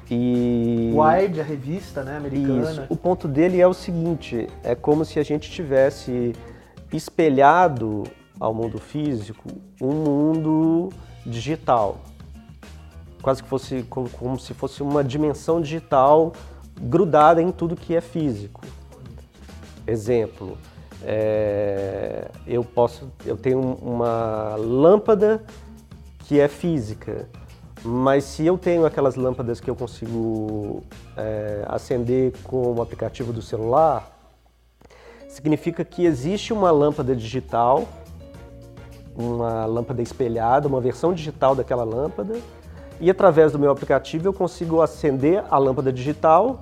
E 0.10 0.93
Wired, 0.93 1.39
a 1.41 1.43
revista 1.43 2.03
né, 2.03 2.17
americana. 2.17 2.71
isso. 2.71 2.86
O 2.89 2.95
ponto 2.95 3.27
dele 3.27 3.60
é 3.60 3.67
o 3.67 3.73
seguinte: 3.73 4.47
é 4.63 4.75
como 4.75 5.03
se 5.03 5.17
a 5.19 5.23
gente 5.23 5.49
tivesse 5.49 6.34
espelhado 6.91 8.03
ao 8.39 8.53
mundo 8.53 8.79
físico 8.79 9.49
um 9.82 9.91
mundo 9.91 10.89
digital. 11.25 11.97
Quase 13.23 13.41
que 13.41 13.49
fosse 13.49 13.83
como, 13.89 14.07
como 14.09 14.38
se 14.38 14.53
fosse 14.53 14.83
uma 14.83 15.03
dimensão 15.03 15.59
digital 15.59 16.33
grudada 16.79 17.41
em 17.41 17.51
tudo 17.51 17.75
que 17.75 17.95
é 17.95 18.01
físico. 18.01 18.62
Exemplo, 19.88 20.57
é, 21.01 22.29
eu 22.45 22.63
posso, 22.63 23.09
eu 23.25 23.36
tenho 23.36 23.59
uma 23.59 24.55
lâmpada 24.55 25.43
que 26.19 26.39
é 26.39 26.47
física, 26.47 27.29
mas 27.83 28.25
se 28.25 28.45
eu 28.45 28.57
tenho 28.57 28.86
aquelas 28.86 29.15
lâmpadas 29.15 29.59
que 29.59 29.69
eu 29.69 29.75
consigo 29.75 30.83
é, 31.17 31.65
acender 31.67 32.33
com 32.43 32.73
o 32.73 32.81
aplicativo 32.81 33.33
do 33.33 33.41
celular, 33.41 34.09
significa 35.27 35.83
que 35.83 36.05
existe 36.05 36.53
uma 36.53 36.71
lâmpada 36.71 37.15
digital, 37.15 37.88
uma 39.15 39.65
lâmpada 39.65 40.01
espelhada, 40.01 40.67
uma 40.67 40.79
versão 40.79 41.13
digital 41.13 41.55
daquela 41.55 41.83
lâmpada, 41.83 42.38
e 43.04 43.10
através 43.10 43.52
do 43.52 43.60
meu 43.60 43.70
aplicativo 43.70 44.30
eu 44.30 44.34
consigo 44.34 44.82
acender 44.82 45.44
a 45.52 45.58
lâmpada 45.58 45.92
digital 45.92 46.62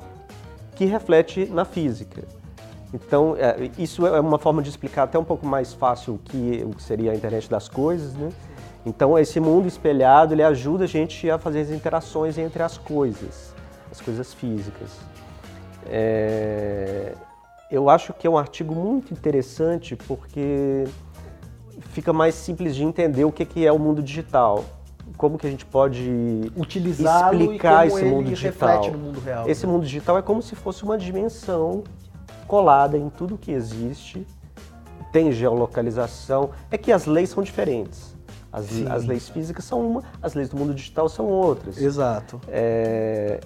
que 0.76 0.86
reflete 0.86 1.46
na 1.46 1.64
física. 1.64 2.24
Então, 2.92 3.36
é, 3.38 3.70
isso 3.78 4.08
é 4.08 4.20
uma 4.20 4.40
forma 4.40 4.60
de 4.64 4.68
explicar 4.68 5.04
até 5.04 5.20
um 5.20 5.24
pouco 5.24 5.46
mais 5.46 5.72
fácil 5.72 6.16
o 6.16 6.18
que, 6.18 6.64
o 6.66 6.72
que 6.72 6.82
seria 6.82 7.12
a 7.12 7.16
internet 7.16 7.48
das 7.48 7.70
coisas, 7.70 8.16
né? 8.16 8.30
Então, 8.84 9.20
esse 9.20 9.40
mundo 9.40 9.68
espelhado, 9.68 10.34
ele 10.34 10.42
ajuda 10.42 10.86
a 10.86 10.88
gente 10.88 11.30
a 11.30 11.38
fazer 11.38 11.62
as 11.62 11.70
interações 11.70 12.40
entre 12.40 12.64
as 12.64 12.76
coisas, 12.76 13.54
as 13.92 14.02
coisas 14.02 14.34
físicas. 14.34 14.90
É, 15.86 17.14
eu 17.70 17.88
acho 17.88 18.14
que 18.14 18.26
é 18.26 18.30
um 18.30 18.38
artigo 18.38 18.74
muito 18.74 19.14
interessante 19.14 19.96
porque 19.96 20.86
fica 21.92 22.12
mais 22.12 22.34
simples 22.34 22.76
de 22.76 22.84
entender 22.84 23.26
o 23.26 23.32
que 23.32 23.46
que 23.46 23.64
é 23.64 23.72
o 23.72 23.78
mundo 23.78 24.02
digital, 24.02 24.66
como 25.18 25.38
que 25.38 25.48
a 25.48 25.50
gente 25.50 25.66
pode 25.66 26.52
Utilizá-lo 26.56 27.40
e 27.40 27.44
explicar 27.44 27.88
esse 27.88 28.04
mundo 28.04 28.30
digital. 28.30 28.92
mundo 28.92 29.20
real. 29.20 29.50
Esse 29.50 29.66
né? 29.66 29.72
mundo 29.72 29.84
digital 29.84 30.18
é 30.18 30.22
como 30.22 30.42
se 30.42 30.56
fosse 30.56 30.84
uma 30.84 30.98
dimensão 30.98 31.84
colada 32.48 32.98
em 32.98 33.10
tudo 33.10 33.38
que 33.38 33.52
existe. 33.52 34.26
Tem 35.12 35.32
geolocalização. 35.32 36.52
É 36.70 36.78
que 36.78 36.92
as 36.92 37.06
leis 37.06 37.30
são 37.30 37.44
diferentes. 37.44 38.16
As, 38.52 38.66
as 38.88 39.06
leis 39.06 39.30
físicas 39.30 39.64
são 39.64 39.80
uma, 39.86 40.04
as 40.22 40.34
leis 40.34 40.50
do 40.50 40.58
mundo 40.58 40.74
digital 40.74 41.08
são 41.08 41.26
outras. 41.26 41.78
Exato. 41.78 42.40
É, 42.50 43.40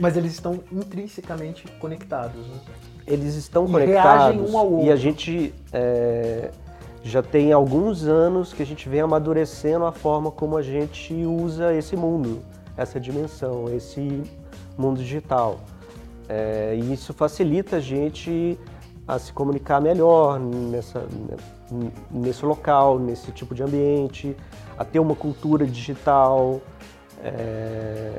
Mas 0.00 0.16
eles 0.16 0.32
estão 0.32 0.60
intrinsecamente 0.72 1.68
conectados, 1.78 2.44
né? 2.48 2.60
eles 3.06 3.34
estão 3.36 3.64
E 3.66 3.70
conectados 3.70 4.36
reagem 4.36 4.40
um 4.40 4.58
ao 4.58 4.84
e 4.84 4.90
a 4.90 4.96
gente 4.96 5.54
é, 5.72 6.50
já 7.02 7.22
tem 7.22 7.52
alguns 7.52 8.04
anos 8.04 8.52
que 8.52 8.62
a 8.62 8.66
gente 8.66 8.88
vem 8.88 9.00
amadurecendo 9.00 9.84
a 9.84 9.92
forma 9.92 10.30
como 10.30 10.56
a 10.56 10.62
gente 10.62 11.14
usa 11.14 11.74
esse 11.74 11.96
mundo, 11.96 12.42
essa 12.76 12.98
dimensão, 12.98 13.68
esse 13.72 14.22
mundo 14.76 14.98
digital. 14.98 15.60
É, 16.28 16.76
e 16.78 16.92
isso 16.92 17.12
facilita 17.14 17.76
a 17.76 17.80
gente 17.80 18.58
a 19.06 19.18
se 19.18 19.32
comunicar 19.32 19.80
melhor 19.80 20.38
nessa, 20.38 21.06
nesse 22.10 22.44
local, 22.44 22.98
nesse 22.98 23.32
tipo 23.32 23.54
de 23.54 23.62
ambiente, 23.62 24.36
a 24.76 24.84
ter 24.84 24.98
uma 24.98 25.14
cultura 25.14 25.66
digital. 25.66 26.60
é, 27.22 28.12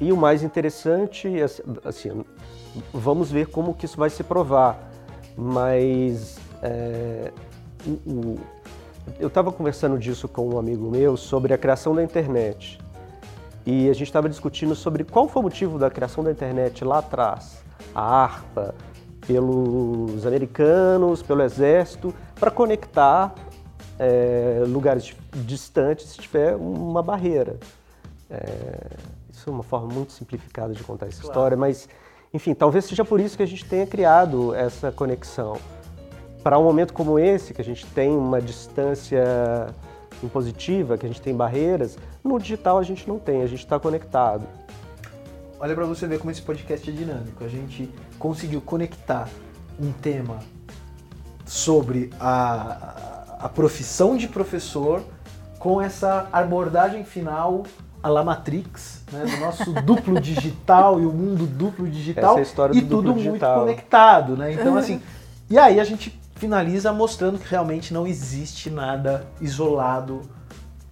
e 0.00 0.10
o 0.10 0.16
mais 0.16 0.42
interessante, 0.42 1.28
assim, 1.84 2.24
vamos 2.92 3.30
ver 3.30 3.46
como 3.46 3.72
que 3.72 3.84
isso 3.84 3.96
vai 3.96 4.10
se 4.10 4.24
provar. 4.24 4.90
Mas 5.36 6.40
é, 6.62 7.32
o- 7.86 8.10
o- 8.10 8.40
eu 9.18 9.28
estava 9.28 9.50
conversando 9.50 9.98
disso 9.98 10.28
com 10.28 10.48
um 10.48 10.58
amigo 10.58 10.88
meu 10.90 11.16
sobre 11.16 11.52
a 11.52 11.58
criação 11.58 11.94
da 11.94 12.02
internet. 12.02 12.78
E 13.66 13.88
a 13.88 13.92
gente 13.92 14.04
estava 14.08 14.28
discutindo 14.28 14.74
sobre 14.74 15.04
qual 15.04 15.28
foi 15.28 15.40
o 15.40 15.42
motivo 15.44 15.78
da 15.78 15.90
criação 15.90 16.22
da 16.24 16.30
internet 16.30 16.84
lá 16.84 16.98
atrás. 16.98 17.62
A 17.94 18.00
harpa, 18.02 18.74
pelos 19.26 20.24
americanos, 20.26 21.22
pelo 21.22 21.42
exército, 21.42 22.14
para 22.38 22.50
conectar 22.50 23.34
é, 23.98 24.62
lugares 24.66 25.04
di- 25.04 25.16
distantes 25.44 26.06
se 26.08 26.18
tiver 26.18 26.56
uma 26.56 27.02
barreira. 27.02 27.56
É, 28.28 28.86
isso 29.30 29.48
é 29.48 29.52
uma 29.52 29.62
forma 29.62 29.92
muito 29.92 30.12
simplificada 30.12 30.72
de 30.74 30.82
contar 30.82 31.06
essa 31.06 31.20
Claro. 31.20 31.28
história, 31.32 31.56
mas, 31.56 31.88
enfim, 32.34 32.52
talvez 32.54 32.84
seja 32.86 33.04
por 33.04 33.20
isso 33.20 33.36
que 33.36 33.42
a 33.44 33.46
gente 33.46 33.64
tenha 33.64 33.86
criado 33.86 34.54
essa 34.54 34.90
conexão. 34.90 35.56
Para 36.42 36.58
um 36.58 36.64
momento 36.64 36.92
como 36.92 37.18
esse, 37.18 37.54
que 37.54 37.60
a 37.60 37.64
gente 37.64 37.86
tem 37.86 38.10
uma 38.10 38.40
distância 38.40 39.68
impositiva, 40.22 40.98
que 40.98 41.06
a 41.06 41.08
gente 41.08 41.20
tem 41.20 41.34
barreiras, 41.34 41.96
no 42.22 42.38
digital 42.38 42.78
a 42.78 42.82
gente 42.82 43.08
não 43.08 43.18
tem, 43.18 43.42
a 43.42 43.46
gente 43.46 43.60
está 43.60 43.78
conectado. 43.78 44.46
Olha 45.58 45.74
pra 45.74 45.84
você 45.84 46.06
ver 46.06 46.18
como 46.18 46.30
esse 46.30 46.42
podcast 46.42 46.88
é 46.90 46.92
dinâmico. 46.92 47.44
A 47.44 47.48
gente 47.48 47.88
conseguiu 48.18 48.60
conectar 48.60 49.28
um 49.80 49.92
tema 49.92 50.40
sobre 51.46 52.10
a, 52.18 53.36
a 53.40 53.48
profissão 53.48 54.16
de 54.16 54.26
professor 54.26 55.02
com 55.58 55.80
essa 55.80 56.28
abordagem 56.32 57.04
final 57.04 57.62
à 58.02 58.08
la 58.08 58.24
Matrix, 58.24 59.04
né, 59.12 59.24
do 59.24 59.36
nosso 59.36 59.72
duplo 59.82 60.20
digital 60.20 61.00
e 61.00 61.06
o 61.06 61.12
mundo 61.12 61.46
duplo 61.46 61.88
digital 61.88 62.32
Essa 62.32 62.38
é 62.38 62.40
a 62.40 62.42
história 62.42 62.76
e 62.76 62.80
do 62.80 62.88
duplo 62.88 63.02
tudo 63.02 63.14
muito 63.14 63.28
digital. 63.28 63.60
conectado, 63.60 64.36
né? 64.36 64.52
Então 64.52 64.76
assim, 64.76 65.00
e 65.48 65.56
aí 65.56 65.78
a 65.78 65.84
gente 65.84 66.20
finaliza 66.46 66.92
mostrando 66.92 67.38
que 67.38 67.48
realmente 67.48 67.94
não 67.94 68.04
existe 68.04 68.68
nada 68.68 69.24
isolado 69.40 70.22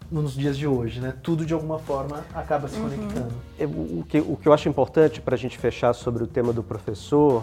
nos 0.08 0.32
dias 0.34 0.56
de 0.56 0.64
hoje, 0.64 1.00
né? 1.00 1.12
Tudo 1.24 1.44
de 1.44 1.52
alguma 1.52 1.76
forma 1.80 2.24
acaba 2.32 2.68
se 2.68 2.78
conectando. 2.78 3.32
Eu- 3.58 3.68
O 3.68 4.04
que, 4.08 4.20
o 4.20 4.36
que 4.36 4.46
eu 4.46 4.52
acho 4.52 4.68
importante 4.68 5.20
para 5.20 5.34
a 5.34 5.38
gente 5.38 5.58
fechar 5.58 5.92
sobre 5.92 6.22
o 6.22 6.26
tema 6.28 6.52
do 6.52 6.62
professor 6.62 7.42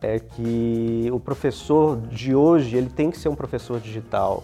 é 0.00 0.18
que 0.18 1.08
o 1.12 1.20
professor 1.20 1.96
de 2.08 2.34
hoje 2.34 2.76
ele 2.76 2.88
tem 2.90 3.08
que 3.08 3.16
ser 3.18 3.28
um 3.28 3.36
professor 3.36 3.78
digital. 3.78 4.42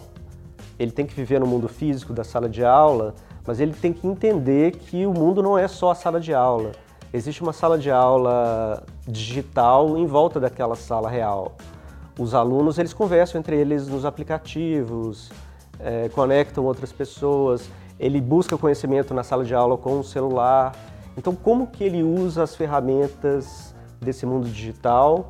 Ele 0.79 0.91
tem 0.91 1.05
que 1.05 1.13
viver 1.13 1.37
no 1.41 1.45
mundo 1.45 1.67
físico 1.67 2.13
da 2.13 2.23
sala 2.23 2.47
de 2.47 2.63
aula, 2.63 3.13
mas 3.45 3.59
ele 3.59 3.73
tem 3.73 3.91
que 3.91 4.07
entender 4.07 4.71
que 4.71 5.05
o 5.05 5.11
mundo 5.13 5.43
não 5.43 5.57
é 5.57 5.67
só 5.67 5.91
a 5.91 5.95
sala 5.95 6.17
de 6.21 6.33
aula. 6.33 6.71
Existe 7.13 7.41
uma 7.43 7.51
sala 7.51 7.77
de 7.77 7.91
aula 7.91 8.83
digital 9.05 9.97
em 9.97 10.05
volta 10.05 10.39
daquela 10.39 10.77
sala 10.77 11.09
real. 11.09 11.57
Os 12.19 12.35
alunos 12.35 12.77
eles 12.77 12.93
conversam 12.93 13.39
entre 13.39 13.55
eles 13.55 13.87
nos 13.87 14.03
aplicativos, 14.03 15.31
eh, 15.79 16.09
conectam 16.13 16.65
outras 16.65 16.91
pessoas. 16.91 17.69
Ele 17.97 18.19
busca 18.19 18.57
conhecimento 18.57 19.13
na 19.13 19.23
sala 19.23 19.45
de 19.45 19.55
aula 19.55 19.77
com 19.77 19.99
o 19.99 20.03
celular. 20.03 20.75
Então, 21.17 21.33
como 21.33 21.67
que 21.67 21.83
ele 21.83 22.03
usa 22.03 22.43
as 22.43 22.55
ferramentas 22.55 23.73
desse 24.01 24.25
mundo 24.25 24.47
digital 24.47 25.29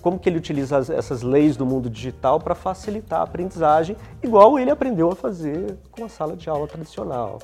como 0.00 0.18
que 0.18 0.28
ele 0.28 0.38
utiliza 0.38 0.78
as- 0.78 0.90
essas 0.90 1.22
leis 1.22 1.56
do 1.56 1.66
mundo 1.66 1.90
digital 1.90 2.40
para 2.40 2.54
facilitar 2.54 3.20
a 3.20 3.24
aprendizagem, 3.24 3.96
igual 4.22 4.58
ele 4.58 4.70
aprendeu 4.70 5.10
a 5.12 5.14
fazer 5.14 5.76
com 5.90 6.04
a 6.04 6.08
sala 6.08 6.34
de 6.36 6.48
aula 6.48 6.66
tradicional. 6.66 7.38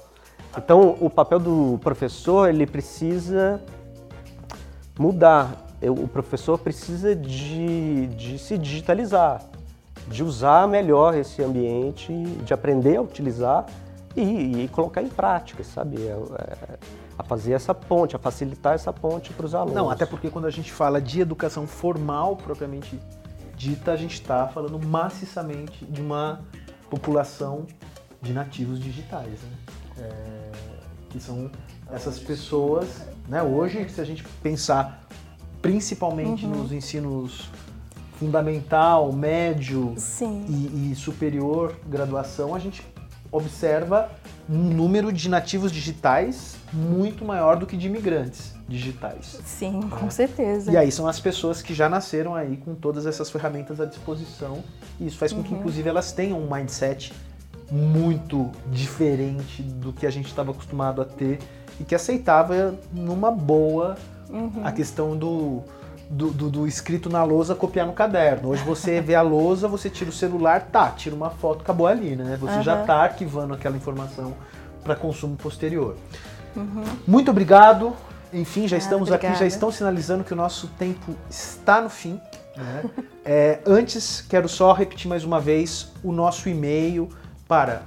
Então, 0.56 0.96
o 1.00 1.10
papel 1.10 1.38
do 1.38 1.78
professor, 1.82 2.48
ele 2.48 2.66
precisa 2.66 3.60
mudar. 4.98 5.65
Eu- 5.80 5.94
O 5.94 6.08
professor 6.08 6.58
precisa 6.58 7.14
de, 7.14 8.06
de 8.08 8.38
se 8.38 8.56
digitalizar, 8.56 9.42
de 10.08 10.22
usar 10.24 10.66
melhor 10.68 11.14
esse 11.14 11.42
ambiente, 11.42 12.12
de 12.44 12.54
aprender 12.54 12.96
a 12.96 13.02
utilizar 13.02 13.66
e, 14.16 14.64
e 14.64 14.68
colocar 14.68 15.02
em 15.02 15.08
prática, 15.08 15.62
sabe? 15.64 15.96
É- 16.06 16.10
é- 16.10 16.78
a 17.18 17.22
fazer 17.24 17.52
essa 17.54 17.72
ponte, 17.74 18.14
a 18.14 18.18
facilitar 18.18 18.74
essa 18.74 18.92
ponte 18.92 19.32
para 19.32 19.46
os 19.46 19.54
alunos. 19.54 19.74
Não, 19.74 19.88
até 19.90 20.04
porque 20.04 20.28
quando 20.28 20.44
a 20.46 20.50
gente 20.50 20.70
fala 20.70 21.00
de 21.00 21.20
educação 21.20 21.66
formal 21.66 22.36
propriamente 22.36 23.00
dita, 23.56 23.92
a 23.92 23.96
gente 23.96 24.14
está 24.14 24.46
falando 24.48 24.78
maciçamente 24.86 25.82
de 25.86 26.02
uma 26.02 26.42
população 26.90 27.66
de 28.20 28.34
nativos 28.34 28.78
digitais, 28.78 29.40
né? 29.40 29.56
É, 29.98 30.50
que 31.08 31.18
são 31.18 31.50
essas 31.90 32.18
pessoas, 32.18 32.86
né? 33.28 33.42
Hoje, 33.42 33.88
se 33.88 33.98
a 34.00 34.04
gente 34.04 34.22
pensar 34.42 35.06
principalmente 35.66 36.46
uhum. 36.46 36.62
nos 36.62 36.70
ensinos 36.70 37.50
fundamental, 38.20 39.12
médio 39.12 39.96
e, 40.48 40.92
e, 40.92 40.94
superior 40.94 41.74
graduação, 41.88 42.54
a 42.54 42.58
gente 42.60 42.82
observa 43.32 44.08
um 44.48 44.56
número 44.56 45.12
de 45.12 45.28
nativos 45.28 45.72
digitais 45.72 46.56
muito 46.72 47.24
maior 47.24 47.56
do 47.56 47.66
que 47.66 47.76
de 47.76 47.88
imigrantes 47.88 48.54
digitais. 48.68 49.40
Sim, 49.44 49.80
com 49.82 50.08
certeza. 50.08 50.70
E 50.70 50.76
aí 50.76 50.92
são 50.92 51.08
as 51.08 51.18
pessoas 51.18 51.60
que 51.60 51.74
já 51.74 51.88
nasceram 51.88 52.36
aí 52.36 52.56
com 52.56 52.76
todas 52.76 53.06
essas 53.06 53.28
ferramentas 53.28 53.80
à 53.80 53.84
disposição. 53.84 54.62
E 55.00 55.06
isso 55.08 55.18
faz 55.18 55.32
com 55.32 55.42
que, 55.42 55.52
uhum. 55.52 55.58
inclusive, 55.58 55.88
elas 55.88 56.12
tenham 56.12 56.38
um 56.38 56.48
mindset 56.48 57.12
muito 57.70 58.52
diferente 58.70 59.62
do 59.62 59.92
que 59.92 60.06
a 60.06 60.10
gente 60.10 60.26
estava 60.26 60.52
acostumado 60.52 61.02
a 61.02 61.04
ter 61.04 61.40
e 61.80 61.84
que 61.84 61.94
aceitava 61.94 62.76
numa 62.92 63.32
boa 63.32 63.96
uhum. 64.28 64.62
a 64.64 64.72
questão 64.72 65.16
do, 65.16 65.62
do, 66.08 66.30
do, 66.30 66.50
do, 66.50 66.66
escrito 66.66 67.08
na 67.08 67.22
lousa 67.24 67.54
copiar 67.54 67.86
no 67.86 67.92
caderno. 67.92 68.50
Hoje 68.50 68.62
você 68.64 69.00
vê 69.00 69.14
a 69.14 69.22
lousa, 69.22 69.68
você 69.68 69.90
tira 69.90 70.10
o 70.10 70.12
celular, 70.12 70.68
tá, 70.70 70.90
tira 70.90 71.14
uma 71.14 71.30
foto, 71.30 71.62
acabou 71.62 71.86
ali, 71.86 72.16
né? 72.16 72.36
Você 72.40 72.56
uhum. 72.56 72.62
já 72.62 72.80
está 72.80 72.96
arquivando 72.96 73.54
aquela 73.54 73.76
informação 73.76 74.34
para 74.82 74.94
consumo 74.94 75.36
posterior. 75.36 75.96
Uhum. 76.54 76.84
Muito 77.06 77.30
obrigado. 77.30 77.94
Enfim, 78.32 78.66
já 78.66 78.76
ah, 78.76 78.78
estamos 78.78 79.08
obrigada. 79.08 79.34
aqui, 79.34 79.40
já 79.40 79.46
estão 79.46 79.70
sinalizando 79.70 80.24
que 80.24 80.32
o 80.32 80.36
nosso 80.36 80.68
tempo 80.78 81.14
está 81.30 81.80
no 81.80 81.88
fim. 81.88 82.20
Né? 82.56 82.84
é, 83.24 83.60
antes, 83.66 84.20
quero 84.20 84.48
só 84.48 84.72
repetir 84.72 85.08
mais 85.08 85.24
uma 85.24 85.40
vez 85.40 85.92
o 86.02 86.12
nosso 86.12 86.48
e-mail 86.48 87.08
para 87.46 87.82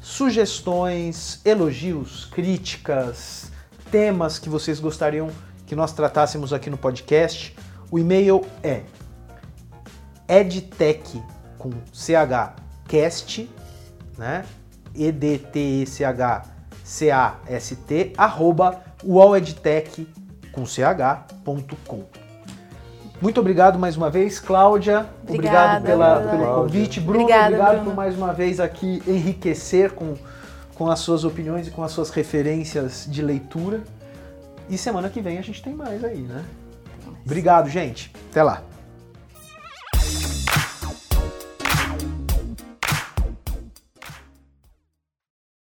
sugestões, 0.00 1.40
elogios, 1.44 2.26
críticas, 2.26 3.50
temas 3.90 4.38
que 4.38 4.48
vocês 4.48 4.78
gostariam 4.78 5.30
que 5.68 5.76
nós 5.76 5.92
tratássemos 5.92 6.54
aqui 6.54 6.70
no 6.70 6.78
podcast. 6.78 7.54
O 7.90 7.98
e-mail 7.98 8.42
é 8.62 8.80
edtech 10.26 11.22
com 11.58 11.70
ch 11.92 12.10
cast, 12.88 13.48
né? 14.16 14.46
E 14.94 15.12
D 15.12 15.36
T 15.38 15.58
E 15.82 15.86
C 15.86 16.04
H 16.04 16.46
C 16.82 17.10
A 17.10 17.34
S 17.46 17.76
T 17.76 18.14
arroba 18.16 18.82
uoledtech 19.04 20.08
com 20.52 20.64
ch.com. 20.64 22.04
Muito 23.20 23.40
obrigado 23.40 23.78
mais 23.78 23.94
uma 23.94 24.08
vez, 24.08 24.40
Cláudia. 24.40 25.06
Obrigada, 25.22 25.80
obrigado 25.80 25.82
pela, 25.84 26.30
pelo 26.30 26.62
convite. 26.62 26.98
Bruno, 27.00 27.24
Obrigada, 27.24 27.46
obrigado 27.46 27.74
Bruno. 27.74 27.90
por 27.90 27.94
mais 27.94 28.16
uma 28.16 28.32
vez 28.32 28.58
aqui 28.58 29.02
enriquecer 29.06 29.92
com, 29.92 30.14
com 30.74 30.88
as 30.90 31.00
suas 31.00 31.24
opiniões 31.24 31.68
e 31.68 31.70
com 31.70 31.82
as 31.82 31.92
suas 31.92 32.08
referências 32.08 33.06
de 33.06 33.20
leitura. 33.20 33.82
E 34.68 34.76
semana 34.76 35.08
que 35.08 35.20
vem 35.20 35.38
a 35.38 35.42
gente 35.42 35.62
tem 35.62 35.74
mais 35.74 36.04
aí, 36.04 36.18
né? 36.18 36.44
Obrigado, 37.24 37.68
gente. 37.68 38.12
Até 38.30 38.42
lá. 38.42 38.62